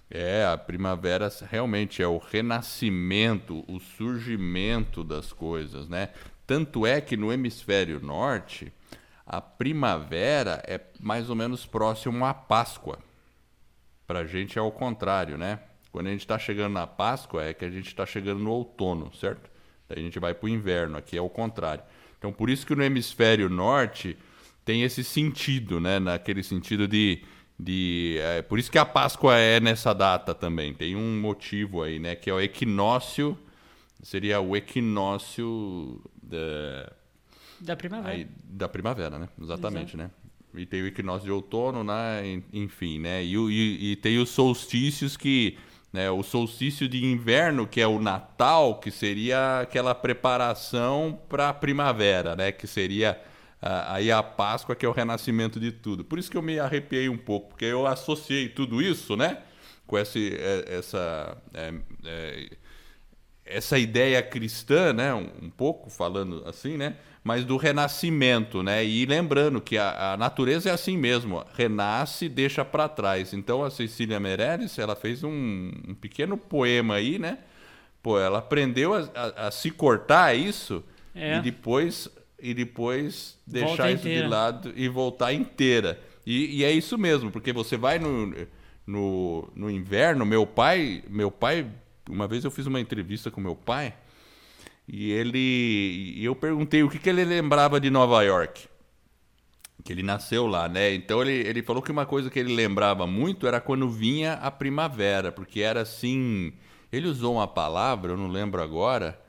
[0.10, 6.10] É, a primavera realmente é o renascimento, o surgimento das coisas, né?
[6.48, 8.74] Tanto é que no hemisfério norte,
[9.26, 12.98] a primavera é mais ou menos próximo à Páscoa.
[14.08, 15.60] Para a gente é o contrário, né?
[15.92, 19.12] quando a gente está chegando na Páscoa, é que a gente está chegando no outono,
[19.14, 19.50] certo?
[19.88, 21.84] Daí a gente vai para o inverno, aqui é o contrário.
[22.18, 24.18] Então, por isso que no hemisfério norte
[24.64, 26.00] tem esse sentido, né?
[26.00, 27.24] Naquele sentido de.
[27.60, 30.74] De é, por isso que a Páscoa é nessa data também.
[30.74, 32.16] Tem um motivo aí, né?
[32.16, 33.38] Que é o equinócio.
[34.02, 36.94] Seria o equinócio da.
[37.60, 38.16] Da primavera.
[38.16, 39.28] Aí, da primavera, né?
[39.42, 39.98] Exatamente, Exato.
[39.98, 40.62] né?
[40.62, 42.42] E tem o equinócio de outono, né?
[42.54, 43.22] Enfim, né?
[43.22, 45.58] E, e, e tem os solstícios que.
[45.92, 51.54] Né, o solstício de inverno, que é o Natal, que seria aquela preparação para a
[51.54, 52.52] primavera, né?
[52.52, 53.20] Que seria
[53.62, 56.04] aí a Páscoa, que é o renascimento de tudo.
[56.04, 59.40] Por isso que eu me arrepiei um pouco, porque eu associei tudo isso, né?
[59.86, 61.74] Com esse, é, essa, é,
[62.06, 62.50] é,
[63.46, 65.14] essa ideia cristã, né?
[65.14, 66.96] Um, um pouco falando assim, né?
[67.24, 68.84] mas do renascimento, né?
[68.84, 73.34] E lembrando que a, a natureza é assim mesmo, renasce e deixa para trás.
[73.34, 77.40] Então a Cecília Meirelles, ela fez um, um, pequeno poema aí, né?
[78.02, 81.38] Pô, ela aprendeu a, a, a se cortar isso é.
[81.38, 82.10] e depois
[82.42, 86.00] e depois deixar isso de lado e voltar inteira.
[86.26, 88.34] E, e, é isso mesmo, porque você vai no,
[88.86, 91.68] no, no inverno, meu pai, meu pai,
[92.10, 93.94] uma vez eu fiz uma entrevista com meu pai,
[94.92, 96.14] e ele.
[96.18, 98.68] E eu perguntei o que, que ele lembrava de Nova York.
[99.84, 100.94] Que ele nasceu lá, né?
[100.94, 104.50] Então ele, ele falou que uma coisa que ele lembrava muito era quando vinha a
[104.50, 106.54] primavera, porque era assim.
[106.92, 109.20] Ele usou uma palavra, eu não lembro agora,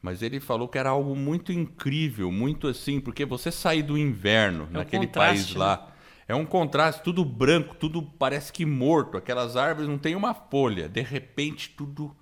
[0.00, 4.68] mas ele falou que era algo muito incrível, muito assim, porque você sair do inverno
[4.70, 5.58] é naquele país né?
[5.58, 5.92] lá.
[6.28, 10.88] É um contraste, tudo branco, tudo parece que morto, aquelas árvores não tem uma folha,
[10.88, 12.16] de repente tudo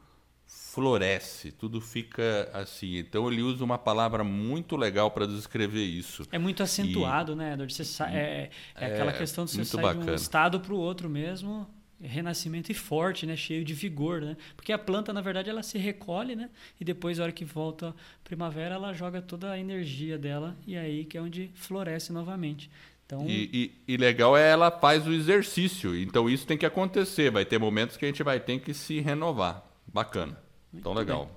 [0.75, 2.99] floresce, tudo fica assim.
[2.99, 6.25] Então ele usa uma palavra muito legal para descrever isso.
[6.33, 7.37] É muito acentuado, e...
[7.37, 7.73] né, Edward?
[7.73, 10.05] Você é, é, aquela é questão de você sair bacana.
[10.05, 11.69] de um estado para o outro mesmo,
[12.01, 14.37] renascimento e forte, né, cheio de vigor, né?
[14.57, 16.51] Porque a planta, na verdade, ela se recolhe, né?
[16.81, 20.75] E depois, na hora que volta a primavera, ela joga toda a energia dela e
[20.75, 22.71] é aí que é onde floresce novamente.
[23.07, 23.27] Então...
[23.29, 25.97] E, e, e, legal é ela faz o exercício.
[25.97, 27.31] Então isso tem que acontecer.
[27.31, 29.63] Vai ter momentos que a gente vai ter que se renovar.
[29.87, 30.39] Bacana.
[30.73, 31.27] Então, legal.
[31.27, 31.35] Bem.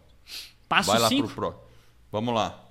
[0.68, 1.28] Passo Vai lá cinco.
[1.28, 1.60] pro pro.
[2.12, 2.67] Vamos lá.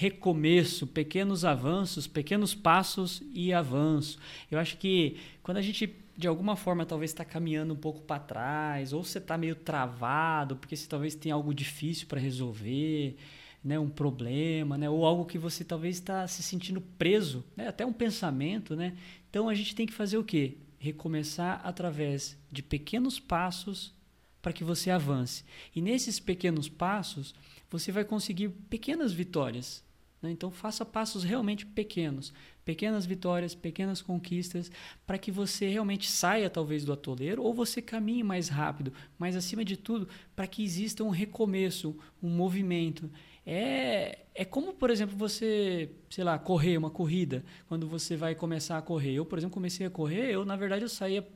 [0.00, 4.16] Recomeço, pequenos avanços, pequenos passos e avanço.
[4.48, 8.20] Eu acho que quando a gente de alguma forma talvez está caminhando um pouco para
[8.20, 13.16] trás, ou você está meio travado, porque você talvez tem algo difícil para resolver,
[13.64, 17.84] né, um problema, né, ou algo que você talvez está se sentindo preso, né, até
[17.84, 18.96] um pensamento, né.
[19.28, 20.58] Então a gente tem que fazer o quê?
[20.78, 23.92] Recomeçar através de pequenos passos
[24.40, 25.42] para que você avance.
[25.74, 27.34] E nesses pequenos passos,
[27.68, 29.87] você vai conseguir pequenas vitórias.
[30.22, 30.30] Né?
[30.30, 32.32] Então, faça passos realmente pequenos,
[32.64, 34.70] pequenas vitórias, pequenas conquistas,
[35.06, 39.64] para que você realmente saia, talvez, do atoleiro ou você caminhe mais rápido, mas, acima
[39.64, 43.10] de tudo, para que exista um recomeço, um movimento.
[43.46, 48.76] É, é como, por exemplo, você, sei lá, correr uma corrida, quando você vai começar
[48.76, 49.14] a correr.
[49.14, 51.26] Eu, por exemplo, comecei a correr, eu, na verdade, eu saía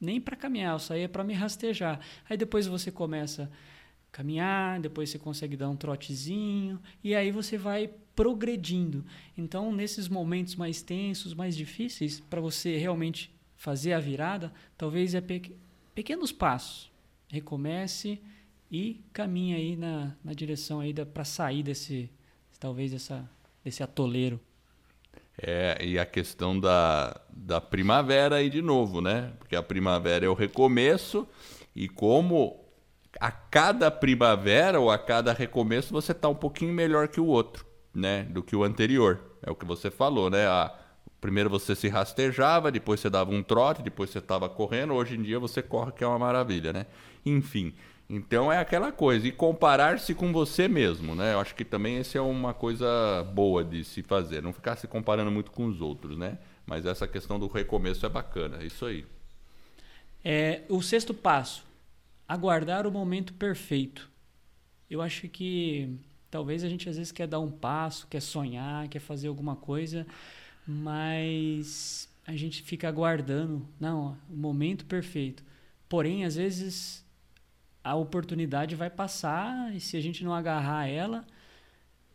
[0.00, 2.00] nem para caminhar, eu saía para me rastejar.
[2.28, 3.50] Aí depois você começa
[4.12, 9.04] caminhar, depois você consegue dar um trotezinho e aí você vai progredindo.
[9.36, 15.20] Então, nesses momentos mais tensos, mais difíceis, para você realmente fazer a virada, talvez é
[15.20, 15.56] pe
[15.94, 16.90] pequenos passos.
[17.28, 18.20] Recomece
[18.70, 22.10] e caminhe aí na, na direção aí para sair desse
[22.58, 23.28] talvez essa
[23.64, 24.40] desse atoleiro.
[25.42, 29.32] É, e a questão da, da primavera aí de novo, né?
[29.38, 31.26] Porque a primavera é o recomeço
[31.74, 32.59] e como
[33.20, 37.66] a cada primavera ou a cada recomeço você está um pouquinho melhor que o outro,
[37.94, 38.22] né?
[38.24, 39.20] Do que o anterior.
[39.42, 40.46] É o que você falou, né?
[41.20, 44.94] Primeiro você se rastejava, depois você dava um trote, depois você estava correndo.
[44.94, 46.86] Hoje em dia você corre, que é uma maravilha, né?
[47.26, 47.74] Enfim,
[48.08, 51.34] então é aquela coisa, e comparar-se com você mesmo, né?
[51.34, 54.88] Eu acho que também essa é uma coisa boa de se fazer, não ficar se
[54.88, 56.38] comparando muito com os outros, né?
[56.66, 59.04] Mas essa questão do recomeço é bacana, é isso aí.
[60.24, 61.64] É, o sexto passo,
[62.30, 64.08] aguardar o momento perfeito.
[64.88, 65.98] Eu acho que
[66.30, 70.06] talvez a gente às vezes quer dar um passo, quer sonhar, quer fazer alguma coisa,
[70.64, 75.42] mas a gente fica aguardando, não, o momento perfeito.
[75.88, 77.04] Porém, às vezes
[77.82, 81.26] a oportunidade vai passar e se a gente não agarrar ela,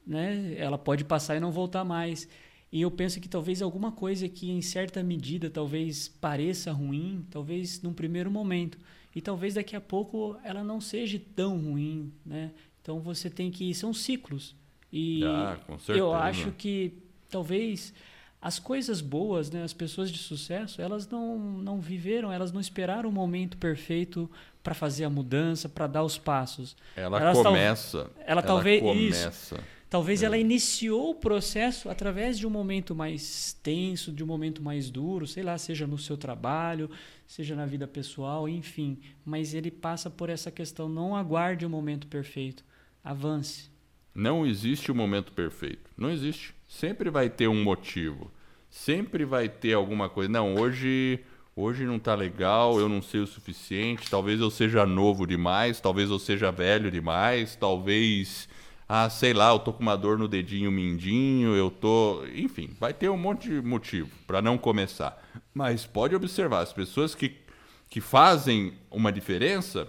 [0.07, 2.25] né, ela pode passar e não voltar mais.
[2.71, 7.81] E eu penso que talvez alguma coisa que em certa medida talvez pareça ruim, talvez
[7.81, 8.77] num primeiro momento,
[9.15, 12.51] e talvez daqui a pouco ela não seja tão ruim, né?
[12.81, 14.55] Então você tem que são ciclos.
[14.91, 16.93] E ah, eu acho que
[17.29, 17.93] talvez
[18.41, 23.09] as coisas boas, né, as pessoas de sucesso, elas não, não viveram, elas não esperaram
[23.09, 24.29] o momento perfeito
[24.61, 26.77] para fazer a mudança, para dar os passos.
[26.95, 27.97] Ela elas começa.
[27.97, 29.29] Ela, ela, talvez começa.
[29.29, 29.55] Isso,
[29.95, 30.25] talvez é.
[30.25, 35.25] ela iniciou o processo através de um momento mais tenso, de um momento mais duro,
[35.25, 36.89] sei lá, seja no seu trabalho,
[37.25, 38.99] seja na vida pessoal, enfim.
[39.23, 42.61] Mas ele passa por essa questão: não aguarde o momento perfeito,
[43.01, 43.69] avance.
[44.13, 45.89] Não existe o momento perfeito.
[45.97, 46.53] Não existe.
[46.67, 48.29] Sempre vai ter um motivo.
[48.69, 50.29] Sempre vai ter alguma coisa.
[50.29, 51.21] Não, hoje
[51.55, 56.09] hoje não tá legal, eu não sei o suficiente, talvez eu seja novo demais, talvez
[56.09, 58.49] eu seja velho demais, talvez
[58.87, 62.93] ah, sei lá, eu tô com uma dor no dedinho mindinho, eu tô, enfim, vai
[62.93, 65.21] ter um monte de motivo para não começar.
[65.53, 67.45] Mas pode observar, as pessoas que
[67.89, 69.87] que fazem uma diferença,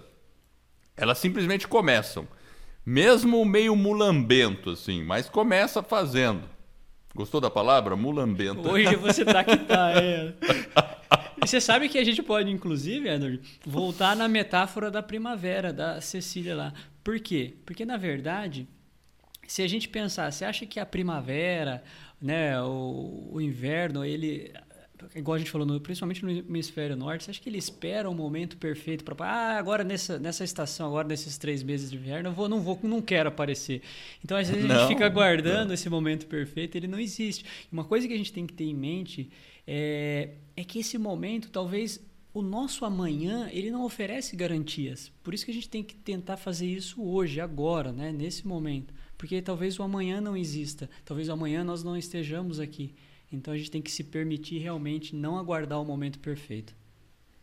[0.95, 2.27] elas simplesmente começam.
[2.85, 6.43] Mesmo meio mulambento assim, mas começa fazendo.
[7.13, 7.95] Gostou da palavra?
[7.95, 8.69] Mulambento.
[8.69, 10.33] Hoje você tá que tá, é.
[11.41, 16.55] Você sabe que a gente pode, inclusive, Edward, voltar na metáfora da primavera, da Cecília
[16.55, 16.73] lá.
[17.03, 17.55] Por quê?
[17.65, 18.67] Porque, na verdade,
[19.47, 21.83] se a gente pensar, você acha que a primavera,
[22.21, 24.53] né, o, o inverno, ele
[25.15, 28.11] igual a gente falou, no, principalmente no hemisfério norte, você acha que ele espera o
[28.11, 32.29] um momento perfeito para ah, agora nessa, nessa estação, agora nesses três meses de inverno,
[32.29, 33.81] eu vou, não vou, não quero aparecer.
[34.23, 35.73] Então às vezes a gente não, fica aguardando não.
[35.73, 37.45] esse momento perfeito, ele não existe.
[37.71, 39.29] Uma coisa que a gente tem que ter em mente
[39.65, 45.11] é, é que esse momento, talvez o nosso amanhã, ele não oferece garantias.
[45.23, 48.93] Por isso que a gente tem que tentar fazer isso hoje, agora, né, nesse momento,
[49.17, 52.93] porque talvez o amanhã não exista, talvez o amanhã nós não estejamos aqui.
[53.31, 56.73] Então a gente tem que se permitir realmente não aguardar o momento perfeito.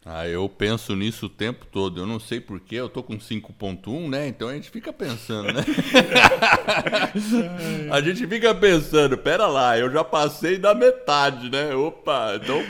[0.07, 2.01] Ah, eu penso nisso o tempo todo.
[2.01, 4.29] Eu não sei porquê, eu tô com 5.1, né?
[4.29, 5.65] Então a gente fica pensando, né?
[7.91, 11.75] a gente fica pensando, pera lá, eu já passei da metade, né?
[11.75, 12.63] Opa, então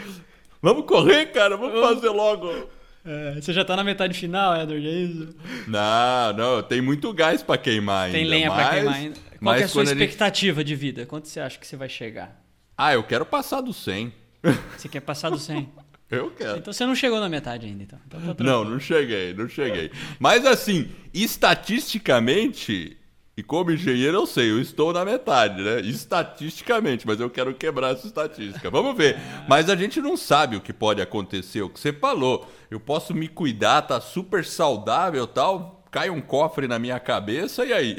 [0.62, 2.68] vamos correr, cara, vamos fazer logo.
[3.04, 5.36] É, você já tá na metade final, Edward, é isso?
[5.68, 8.18] Não, não, tem muito gás para queimar ainda.
[8.18, 9.16] Tem lenha mas, para queimar ainda.
[9.38, 10.68] Qual é a sua expectativa gente...
[10.68, 11.06] de vida?
[11.06, 12.42] Quanto você acha que você vai chegar?
[12.76, 14.12] Ah, eu quero passar do 100.
[14.76, 15.70] Você quer passar do 100?
[16.10, 16.58] Eu quero.
[16.58, 17.98] Então você não chegou na metade ainda, então.
[18.06, 19.90] então tá não, não cheguei, não cheguei.
[20.18, 22.96] Mas assim, estatisticamente,
[23.36, 25.80] e como engenheiro eu sei, eu estou na metade, né?
[25.80, 28.70] Estatisticamente, mas eu quero quebrar essa estatística.
[28.70, 29.16] Vamos ver.
[29.48, 32.48] Mas a gente não sabe o que pode acontecer, o que você falou.
[32.70, 37.72] Eu posso me cuidar, tá super saudável tal, cai um cofre na minha cabeça e
[37.72, 37.96] aí?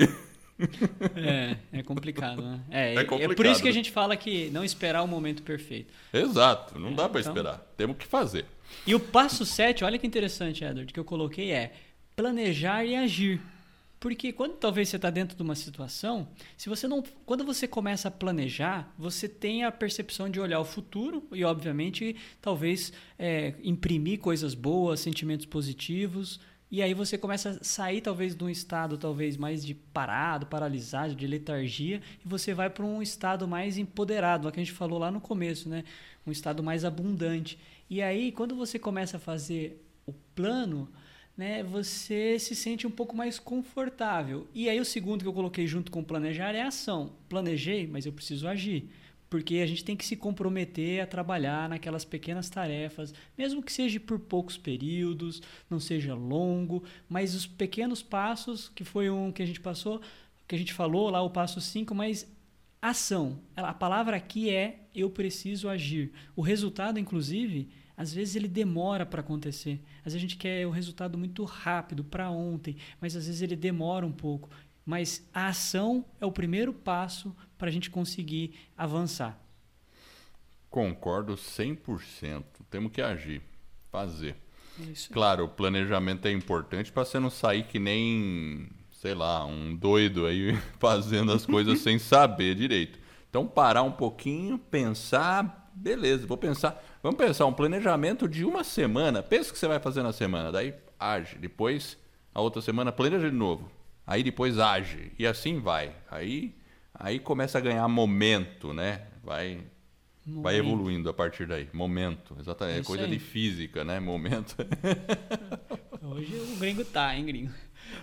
[1.17, 2.61] É, é complicado, né?
[2.71, 3.31] É, é, complicado.
[3.33, 5.93] é por isso que a gente fala que não esperar o momento perfeito.
[6.13, 7.33] Exato, não é, dá para então...
[7.33, 7.73] esperar.
[7.75, 8.45] Temos que fazer.
[8.87, 11.73] E o passo 7, olha que interessante, Edward, que eu coloquei é
[12.15, 13.41] planejar e agir.
[13.99, 16.27] Porque quando talvez você está dentro de uma situação,
[16.57, 20.65] se você não, quando você começa a planejar, você tem a percepção de olhar o
[20.65, 27.63] futuro e, obviamente, talvez é, imprimir coisas boas, sentimentos positivos, e aí você começa a
[27.63, 32.69] sair talvez de um estado talvez mais de parado, paralisado, de letargia, e você vai
[32.69, 35.83] para um estado mais empoderado, o que a gente falou lá no começo, né?
[36.25, 37.57] Um estado mais abundante.
[37.89, 40.89] E aí, quando você começa a fazer o plano,
[41.37, 44.47] né, você se sente um pouco mais confortável.
[44.53, 47.13] E aí o segundo que eu coloquei junto com planejar é ação.
[47.27, 48.89] Planejei, mas eu preciso agir
[49.29, 53.99] porque a gente tem que se comprometer a trabalhar naquelas pequenas tarefas, mesmo que seja
[53.99, 59.45] por poucos períodos, não seja longo, mas os pequenos passos, que foi um que a
[59.45, 59.99] gente passou,
[60.47, 62.25] que a gente falou lá, o passo 5, mas
[62.81, 63.39] ação.
[63.55, 66.13] A palavra aqui é eu preciso agir.
[66.35, 69.81] O resultado, inclusive, às vezes ele demora para acontecer.
[69.99, 73.55] Às vezes a gente quer o resultado muito rápido, para ontem, mas às vezes ele
[73.55, 74.49] demora um pouco.
[74.85, 79.39] Mas a ação é o primeiro passo para a gente conseguir avançar.
[80.69, 82.43] Concordo 100%.
[82.69, 83.41] Temos que agir,
[83.89, 84.35] fazer.
[85.11, 90.25] Claro, o planejamento é importante para você não sair que nem, sei lá, um doido
[90.25, 92.99] aí fazendo as coisas sem saber direito.
[93.29, 96.81] Então, parar um pouquinho, pensar, beleza, vou pensar.
[97.05, 99.21] Vamos pensar um planejamento de uma semana.
[99.21, 101.37] Pensa o que você vai fazer na semana, daí age.
[101.37, 101.99] Depois,
[102.33, 103.69] a outra semana, planeja de novo
[104.07, 105.95] aí depois age e assim vai.
[106.09, 106.55] Aí
[106.91, 109.03] aí começa a ganhar momento, né?
[109.23, 109.59] Vai
[110.25, 110.43] momento.
[110.43, 111.69] vai evoluindo a partir daí.
[111.71, 113.11] Momento, exatamente, é coisa aí.
[113.11, 113.99] de física, né?
[113.99, 114.55] Momento.
[116.01, 117.51] Hoje o gringo tá, hein, gringo.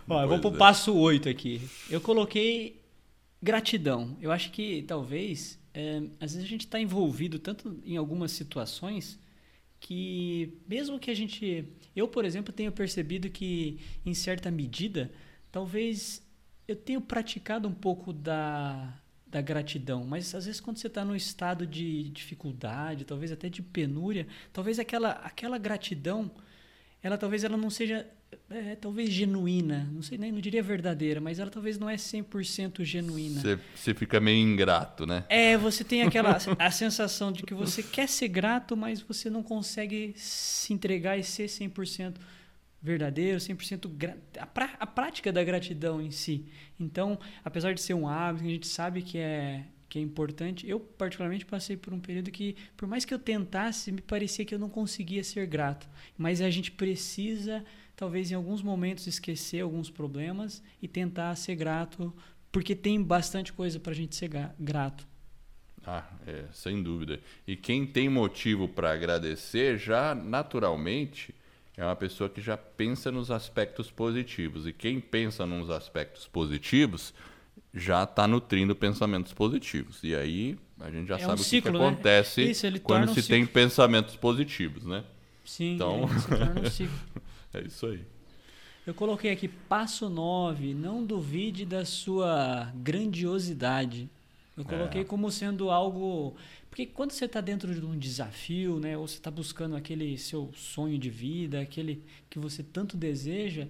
[0.08, 0.56] Ó, eu vou pro é.
[0.56, 1.68] passo 8 aqui.
[1.90, 2.80] Eu coloquei
[3.42, 4.16] gratidão.
[4.20, 9.18] Eu acho que talvez é, às vezes a gente está envolvido tanto em algumas situações
[9.80, 11.64] que mesmo que a gente
[11.96, 15.10] eu por exemplo tenho percebido que em certa medida
[15.50, 16.22] talvez
[16.68, 18.94] eu tenha praticado um pouco da,
[19.26, 23.62] da gratidão, mas às vezes quando você está num estado de dificuldade, talvez até de
[23.62, 26.30] penúria, talvez aquela, aquela gratidão,
[27.02, 28.06] ela talvez ela não seja
[28.50, 32.84] é, talvez genuína, não sei nem não diria verdadeira, mas ela talvez não é 100%
[32.84, 33.40] genuína.
[33.74, 35.24] Você, fica meio ingrato, né?
[35.28, 39.42] É, você tem aquela a sensação de que você quer ser grato, mas você não
[39.42, 42.16] consegue se entregar e ser 100%
[42.82, 44.16] verdadeiro, 100% gra...
[44.38, 44.74] a, pra...
[44.78, 46.46] a prática da gratidão em si.
[46.78, 50.66] Então, apesar de ser um hábito, a gente sabe que é que é importante.
[50.66, 54.54] Eu particularmente passei por um período que, por mais que eu tentasse, me parecia que
[54.54, 55.86] eu não conseguia ser grato.
[56.16, 57.62] Mas a gente precisa,
[58.02, 62.12] talvez em alguns momentos, esquecer alguns problemas e tentar ser grato,
[62.50, 64.28] porque tem bastante coisa para a gente ser
[64.58, 65.06] grato.
[65.86, 67.20] Ah, é, sem dúvida.
[67.46, 71.32] E quem tem motivo para agradecer já naturalmente
[71.76, 74.66] é uma pessoa que já pensa nos aspectos positivos.
[74.66, 77.14] E quem pensa nos aspectos positivos
[77.72, 80.02] já está nutrindo pensamentos positivos.
[80.02, 81.78] E aí a gente já é sabe um o que, que né?
[81.78, 85.04] acontece Isso, quando se um tem pensamentos positivos, né?
[85.44, 86.08] Sim, então...
[86.08, 87.21] se torna um ciclo.
[87.54, 88.04] É isso aí.
[88.86, 94.10] Eu coloquei aqui passo 9, não duvide da sua grandiosidade.
[94.56, 95.04] Eu coloquei é.
[95.04, 96.36] como sendo algo
[96.72, 100.50] porque quando você está dentro de um desafio, né, ou você está buscando aquele seu
[100.54, 103.68] sonho de vida, aquele que você tanto deseja,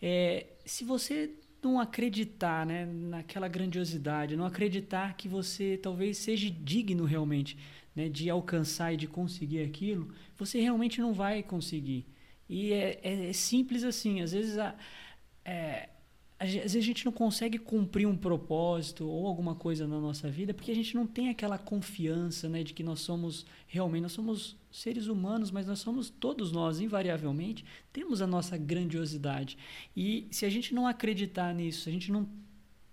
[0.00, 7.04] é, se você não acreditar né, naquela grandiosidade, não acreditar que você talvez seja digno
[7.04, 7.58] realmente
[7.92, 12.06] né, de alcançar e de conseguir aquilo, você realmente não vai conseguir.
[12.48, 14.20] E é, é, é simples assim.
[14.20, 14.74] Às vezes a,
[15.44, 15.88] é,
[16.38, 20.52] às vezes a gente não consegue cumprir um propósito ou alguma coisa na nossa vida
[20.52, 24.56] porque a gente não tem aquela confiança né, de que nós somos realmente nós somos
[24.70, 29.56] seres humanos mas nós somos todos nós invariavelmente temos a nossa grandiosidade
[29.96, 32.28] e se a gente não acreditar nisso se a gente não,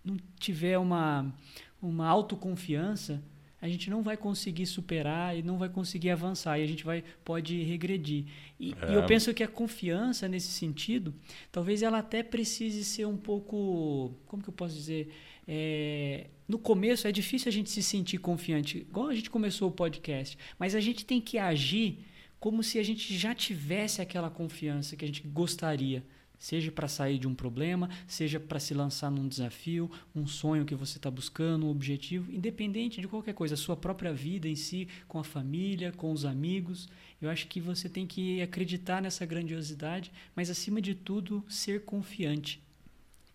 [0.04, 1.34] não tiver uma
[1.82, 3.24] uma autoconfiança
[3.62, 7.04] a gente não vai conseguir superar e não vai conseguir avançar e a gente vai
[7.24, 8.26] pode regredir.
[8.60, 8.92] E, é.
[8.92, 11.14] e, eu penso que a confiança nesse sentido,
[11.52, 15.14] talvez ela até precise ser um pouco, como que eu posso dizer,
[15.48, 19.72] é, no começo é difícil a gente se sentir confiante, igual a gente começou o
[19.72, 22.00] podcast, mas a gente tem que agir
[22.40, 26.04] como se a gente já tivesse aquela confiança que a gente gostaria
[26.42, 30.74] seja para sair de um problema, seja para se lançar num desafio, um sonho que
[30.74, 34.88] você está buscando, um objetivo, independente de qualquer coisa, a sua própria vida em si,
[35.08, 36.90] com a família, com os amigos.
[37.22, 42.60] Eu acho que você tem que acreditar nessa grandiosidade, mas acima de tudo, ser confiante.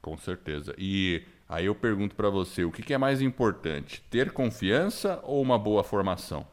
[0.02, 0.74] Com certeza.
[0.76, 5.56] E aí eu pergunto para você, o que é mais importante, ter confiança ou uma
[5.56, 6.44] boa formação?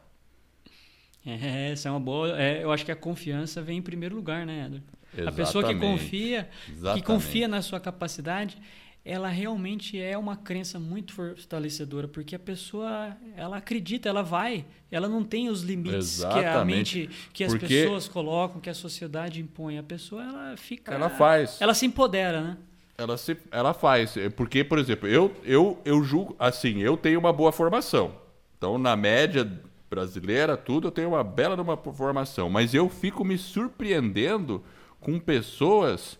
[1.26, 2.40] É, essa é uma boa.
[2.40, 4.84] É, eu acho que a confiança vem em primeiro lugar, né, Edward?
[5.16, 5.28] Exatamente.
[5.28, 7.00] A pessoa que confia, Exatamente.
[7.00, 8.58] que confia na sua capacidade,
[9.04, 15.08] ela realmente é uma crença muito fortalecedora, porque a pessoa, ela acredita, ela vai, ela
[15.08, 16.42] não tem os limites Exatamente.
[16.42, 19.76] que a mente, que as porque pessoas colocam, que a sociedade impõe.
[19.78, 20.92] A pessoa, ela fica...
[20.94, 21.60] Ela faz.
[21.60, 22.56] Ela se empodera, né?
[22.96, 24.16] Ela, se, ela faz.
[24.16, 28.14] É porque, por exemplo, eu, eu, eu julgo, assim, eu tenho uma boa formação.
[28.56, 29.50] Então, na média
[29.90, 32.48] brasileira, tudo, eu tenho uma bela uma formação.
[32.48, 34.62] Mas eu fico me surpreendendo
[35.04, 36.18] com pessoas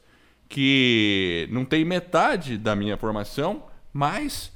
[0.49, 4.53] que não têm metade da minha formação, mas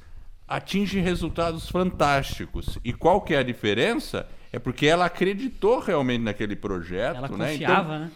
[0.46, 2.78] atingem resultados fantásticos.
[2.84, 4.28] E qual que é a diferença?
[4.52, 7.16] É porque ela acreditou realmente naquele projeto.
[7.16, 7.52] Ela né?
[7.52, 8.10] confiava, então, né?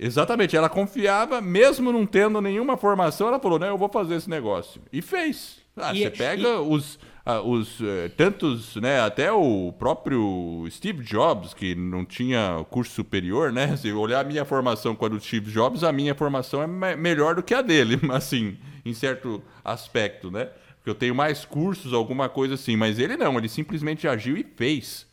[0.00, 4.30] Exatamente, ela confiava, mesmo não tendo nenhuma formação, ela falou, né, eu vou fazer esse
[4.30, 4.80] negócio.
[4.92, 5.58] E fez.
[5.76, 6.56] Ah, e, você pega e...
[6.56, 6.98] os,
[7.30, 13.52] ah, os uh, tantos, né, até o próprio Steve Jobs, que não tinha curso superior,
[13.52, 13.76] né?
[13.76, 16.96] Se olhar a minha formação com a do Steve Jobs, a minha formação é me
[16.96, 20.48] melhor do que a dele, assim, em certo aspecto, né?
[20.76, 24.42] Porque eu tenho mais cursos, alguma coisa assim, mas ele não, ele simplesmente agiu e
[24.56, 25.06] fez.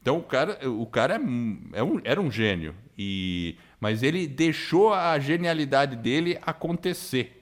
[0.00, 4.94] Então o cara, o cara é, é um, era um gênio, e, mas ele deixou
[4.94, 7.37] a genialidade dele acontecer.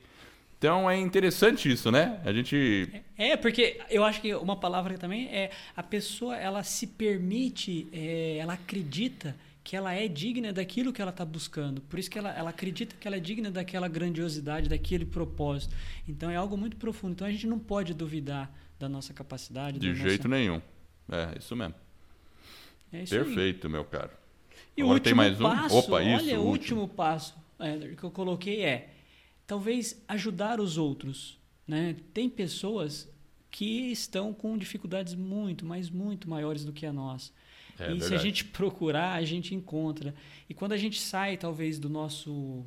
[0.58, 2.20] Então é interessante isso, né?
[2.24, 3.02] A gente.
[3.16, 8.38] É, porque eu acho que uma palavra também é a pessoa ela se permite, é,
[8.38, 11.80] ela acredita que ela é digna daquilo que ela está buscando.
[11.82, 15.74] Por isso que ela, ela acredita que ela é digna daquela grandiosidade, daquele propósito.
[16.08, 17.12] Então é algo muito profundo.
[17.12, 19.78] Então a gente não pode duvidar da nossa capacidade.
[19.78, 20.62] De jeito nenhum.
[21.10, 21.74] É, isso mesmo.
[22.92, 23.72] É isso Perfeito, aí.
[23.72, 24.10] meu caro.
[24.76, 25.78] E Agora o último tem mais passo, um.
[25.78, 26.24] Opa, isso.
[26.24, 27.34] Olha, o último, último passo
[27.98, 28.95] que eu coloquei é
[29.46, 31.38] talvez ajudar os outros.
[31.66, 31.96] Né?
[32.12, 33.08] Tem pessoas
[33.50, 37.32] que estão com dificuldades muito, mas muito maiores do que a nossa.
[37.78, 38.04] É, e verdade.
[38.06, 40.14] se a gente procurar, a gente encontra.
[40.48, 42.64] E quando a gente sai, talvez, do nosso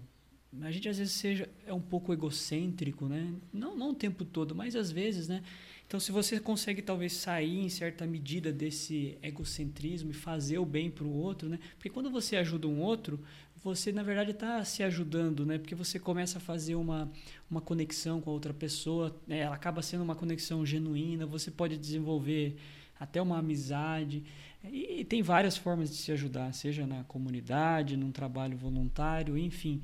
[0.62, 3.34] a gente às vezes seja é um pouco egocêntrico, né?
[3.54, 5.44] Não, não o tempo todo, mas às vezes, né?
[5.86, 10.90] Então, se você consegue talvez sair em certa medida desse egocentrismo e fazer o bem
[10.90, 11.60] para o outro, né?
[11.76, 13.20] Porque quando você ajuda um outro,
[13.64, 15.58] você na verdade está se ajudando, né?
[15.58, 17.12] Porque você começa a fazer uma,
[17.50, 19.40] uma conexão com a outra pessoa, né?
[19.40, 22.58] ela acaba sendo uma conexão genuína, você pode desenvolver
[23.00, 24.24] até uma amizade.
[24.64, 29.82] E, e tem várias formas de se ajudar, seja na comunidade, num trabalho voluntário, enfim.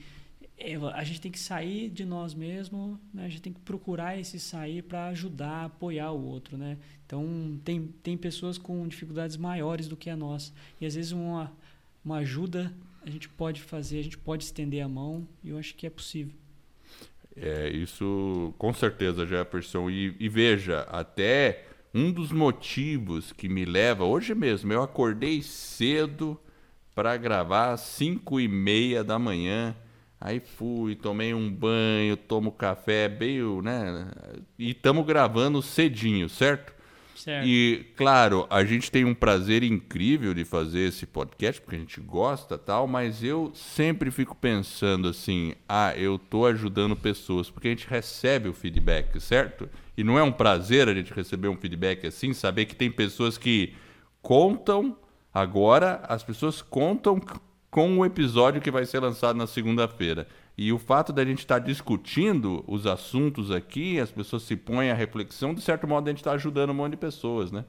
[0.58, 3.26] É, a gente tem que sair de nós mesmos, né?
[3.26, 6.58] a gente tem que procurar esse sair para ajudar, apoiar o outro.
[6.58, 6.78] Né?
[7.06, 10.54] Então, tem, tem pessoas com dificuldades maiores do que a nossa.
[10.80, 11.52] E às vezes uma,
[12.04, 12.74] uma ajuda
[13.06, 15.90] a gente pode fazer, a gente pode estender a mão e eu acho que é
[15.90, 16.34] possível.
[17.36, 19.90] É, isso com certeza, Jefferson.
[19.90, 26.40] E, e veja, até um dos motivos que me leva, hoje mesmo, eu acordei cedo
[26.94, 29.76] para gravar às 5 e meia da manhã.
[30.20, 34.10] Aí fui, tomei um banho, tomo café, bem, né?
[34.58, 36.75] E estamos gravando cedinho, certo?
[37.16, 37.48] Certo.
[37.48, 42.00] E, claro, a gente tem um prazer incrível de fazer esse podcast, porque a gente
[42.02, 47.72] gosta tal, mas eu sempre fico pensando assim, ah, eu tô ajudando pessoas, porque a
[47.72, 49.70] gente recebe o feedback, certo?
[49.98, 53.38] E não é um prazer a gente receber um feedback assim, saber que tem pessoas
[53.38, 53.74] que
[54.22, 54.98] contam,
[55.34, 57.22] agora as pessoas contam
[57.72, 60.28] com o episódio que vai ser lançado na segunda-feira.
[60.58, 64.90] E o fato da gente estar tá discutindo os assuntos aqui, as pessoas se põem
[64.90, 67.66] à reflexão, de certo modo a gente está ajudando um monte de pessoas, né?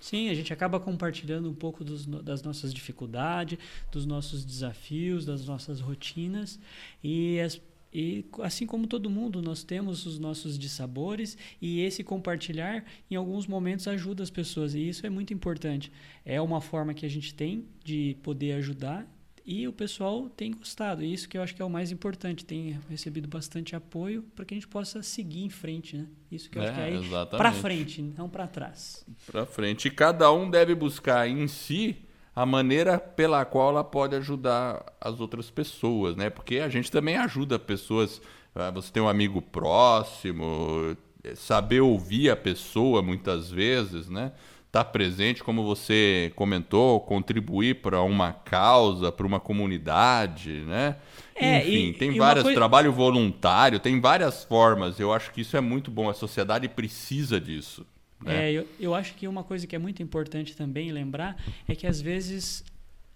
[0.00, 3.58] Sim, a gente acaba compartilhando um pouco dos, das nossas dificuldades,
[3.90, 6.60] dos nossos desafios, das nossas rotinas.
[7.02, 7.60] E, as,
[7.92, 13.48] e assim como todo mundo, nós temos os nossos dissabores e esse compartilhar, em alguns
[13.48, 14.74] momentos, ajuda as pessoas.
[14.74, 15.90] E isso é muito importante.
[16.24, 19.04] É uma forma que a gente tem de poder ajudar
[19.50, 21.02] e o pessoal tem gostado.
[21.02, 22.44] E isso que eu acho que é o mais importante.
[22.44, 26.06] Tem recebido bastante apoio para que a gente possa seguir em frente, né?
[26.30, 29.06] Isso que eu é, acho que é, é para frente, não para trás.
[29.26, 29.88] Para frente.
[29.88, 31.96] E cada um deve buscar em si
[32.36, 36.28] a maneira pela qual ela pode ajudar as outras pessoas, né?
[36.28, 38.20] Porque a gente também ajuda pessoas.
[38.54, 40.94] Ah, você tem um amigo próximo,
[41.34, 44.32] saber ouvir a pessoa muitas vezes, né?
[44.68, 50.96] Estar tá presente, como você comentou, contribuir para uma causa, para uma comunidade, né?
[51.34, 52.58] É, Enfim, e, tem e várias, coisa...
[52.58, 55.00] trabalho voluntário, tem várias formas.
[55.00, 56.08] Eu acho que isso é muito bom.
[56.08, 57.86] A sociedade precisa disso.
[58.22, 58.50] Né?
[58.50, 61.86] É, eu, eu acho que uma coisa que é muito importante também lembrar é que
[61.86, 62.64] às vezes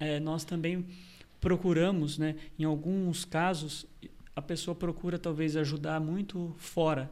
[0.00, 0.86] é, nós também
[1.40, 2.36] procuramos, né?
[2.58, 3.84] Em alguns casos,
[4.34, 7.10] a pessoa procura talvez ajudar muito fora.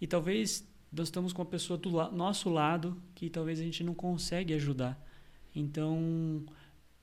[0.00, 3.82] E talvez nós estamos com a pessoa do la nosso lado que talvez a gente
[3.82, 5.02] não consegue ajudar.
[5.54, 6.44] Então,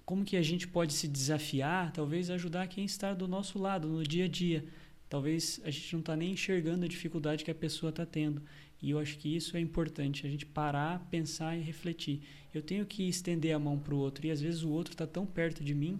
[0.05, 4.03] como que a gente pode se desafiar, talvez ajudar quem está do nosso lado no
[4.03, 4.65] dia a dia.
[5.09, 8.43] Talvez a gente não está nem enxergando a dificuldade que a pessoa está tendo.
[8.81, 12.21] E eu acho que isso é importante, a gente parar, pensar e refletir.
[12.53, 15.05] Eu tenho que estender a mão para o outro e às vezes o outro está
[15.05, 15.99] tão perto de mim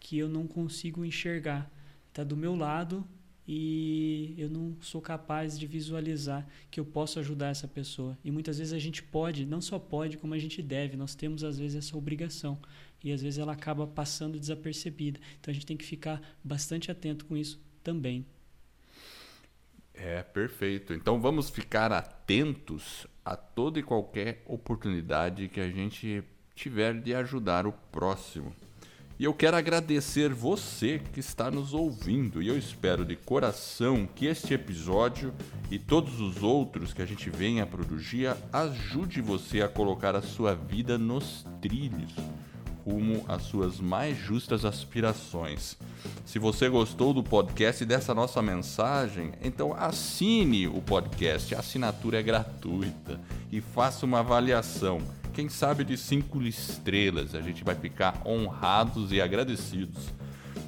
[0.00, 1.70] que eu não consigo enxergar.
[2.08, 3.06] Está do meu lado,
[3.48, 8.18] e eu não sou capaz de visualizar que eu posso ajudar essa pessoa.
[8.24, 10.96] E muitas vezes a gente pode, não só pode, como a gente deve.
[10.96, 12.58] Nós temos às vezes essa obrigação
[13.04, 15.20] e às vezes ela acaba passando desapercebida.
[15.38, 18.26] Então a gente tem que ficar bastante atento com isso também.
[19.94, 20.92] É, perfeito.
[20.92, 26.22] Então vamos ficar atentos a toda e qualquer oportunidade que a gente
[26.54, 28.54] tiver de ajudar o próximo.
[29.18, 32.42] E eu quero agradecer você que está nos ouvindo.
[32.42, 35.32] E eu espero de coração que este episódio
[35.70, 40.20] e todos os outros que a gente venha a produzir ajude você a colocar a
[40.20, 42.12] sua vida nos trilhos
[42.86, 45.76] rumo às suas mais justas aspirações.
[46.24, 52.20] Se você gostou do podcast e dessa nossa mensagem, então assine o podcast, a assinatura
[52.20, 53.20] é gratuita.
[53.50, 55.00] E faça uma avaliação
[55.36, 57.34] quem sabe de cinco estrelas.
[57.34, 60.08] A gente vai ficar honrados e agradecidos.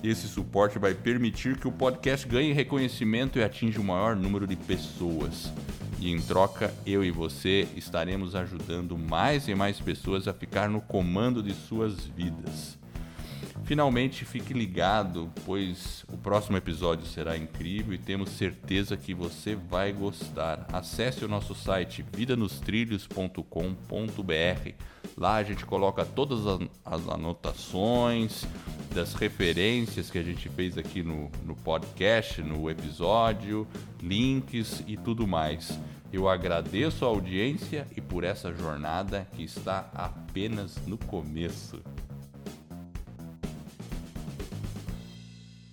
[0.05, 4.57] Esse suporte vai permitir que o podcast ganhe reconhecimento e atinja o maior número de
[4.57, 5.51] pessoas.
[5.99, 10.83] E em troca, eu e você estaremos ajudando mais e mais pessoas a ficar no
[10.83, 12.79] comando de suas vidas.
[13.69, 19.93] Finalmente, fique ligado, pois o próximo episódio será incrível e temos certeza que você vai
[19.93, 20.66] gostar.
[20.73, 24.73] Acesse o nosso site vidanostrilhos.com.br.
[25.19, 26.47] Lá a gente coloca todas
[26.83, 28.47] as anotações
[28.95, 33.69] das referências que a gente fez aqui no, no podcast, no episódio,
[34.03, 35.79] links e tudo mais.
[36.11, 41.83] Eu agradeço a audiência e por essa jornada que está apenas no começo.